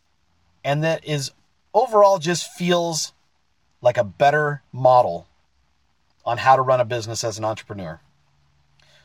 [0.64, 1.34] and that is
[1.74, 3.12] overall just feels
[3.82, 5.28] like a better model
[6.26, 8.00] on how to run a business as an entrepreneur.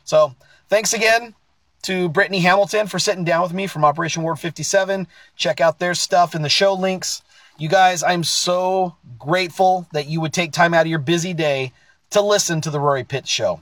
[0.05, 0.33] So,
[0.69, 1.35] thanks again
[1.83, 5.07] to Brittney Hamilton for sitting down with me from Operation Ward 57.
[5.35, 7.21] Check out their stuff in the show links.
[7.57, 11.71] You guys, I'm so grateful that you would take time out of your busy day
[12.11, 13.61] to listen to the Rory Pitts Show.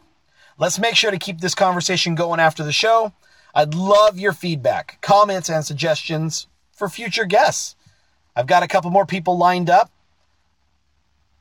[0.57, 3.13] Let's make sure to keep this conversation going after the show.
[3.53, 7.75] I'd love your feedback, comments, and suggestions for future guests.
[8.35, 9.91] I've got a couple more people lined up,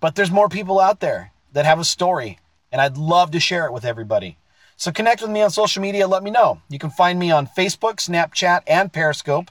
[0.00, 2.38] but there's more people out there that have a story,
[2.70, 4.36] and I'd love to share it with everybody.
[4.76, 6.06] So connect with me on social media.
[6.06, 6.60] Let me know.
[6.68, 9.50] You can find me on Facebook, Snapchat, and Periscope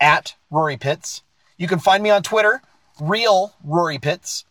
[0.00, 1.22] at Rory Pitts.
[1.56, 2.62] You can find me on Twitter,
[3.00, 4.44] real Rory Pitts.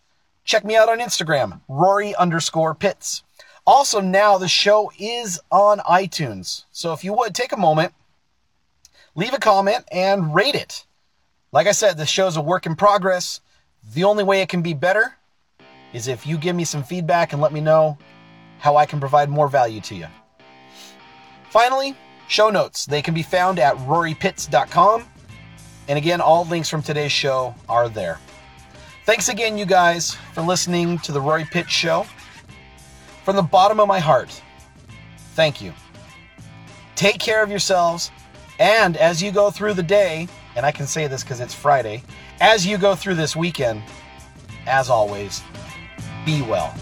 [0.44, 3.24] Check me out on Instagram, Rory underscore Pitts.
[3.66, 6.64] Also, now the show is on iTunes.
[6.72, 7.94] So if you would take a moment,
[9.14, 10.86] leave a comment and rate it.
[11.52, 13.42] Like I said, the show's a work in progress.
[13.94, 15.18] The only way it can be better
[15.92, 17.98] is if you give me some feedback and let me know
[18.60, 20.08] how I can provide more value to you.
[21.50, 21.96] Finally,
[22.28, 22.86] show notes.
[22.86, 25.06] They can be found at rorypitts.com.
[25.88, 28.20] And again, all links from today's show are there.
[29.06, 32.06] Thanks again, you guys, for listening to the Rory Pitts Show.
[33.24, 34.42] From the bottom of my heart,
[35.34, 35.74] thank you.
[36.96, 38.12] Take care of yourselves,
[38.60, 40.28] and as you go through the day,
[40.58, 42.04] and I can say this because it's Friday,
[42.42, 43.82] as you go through this weekend,
[44.66, 45.42] as always,
[46.26, 46.76] be well.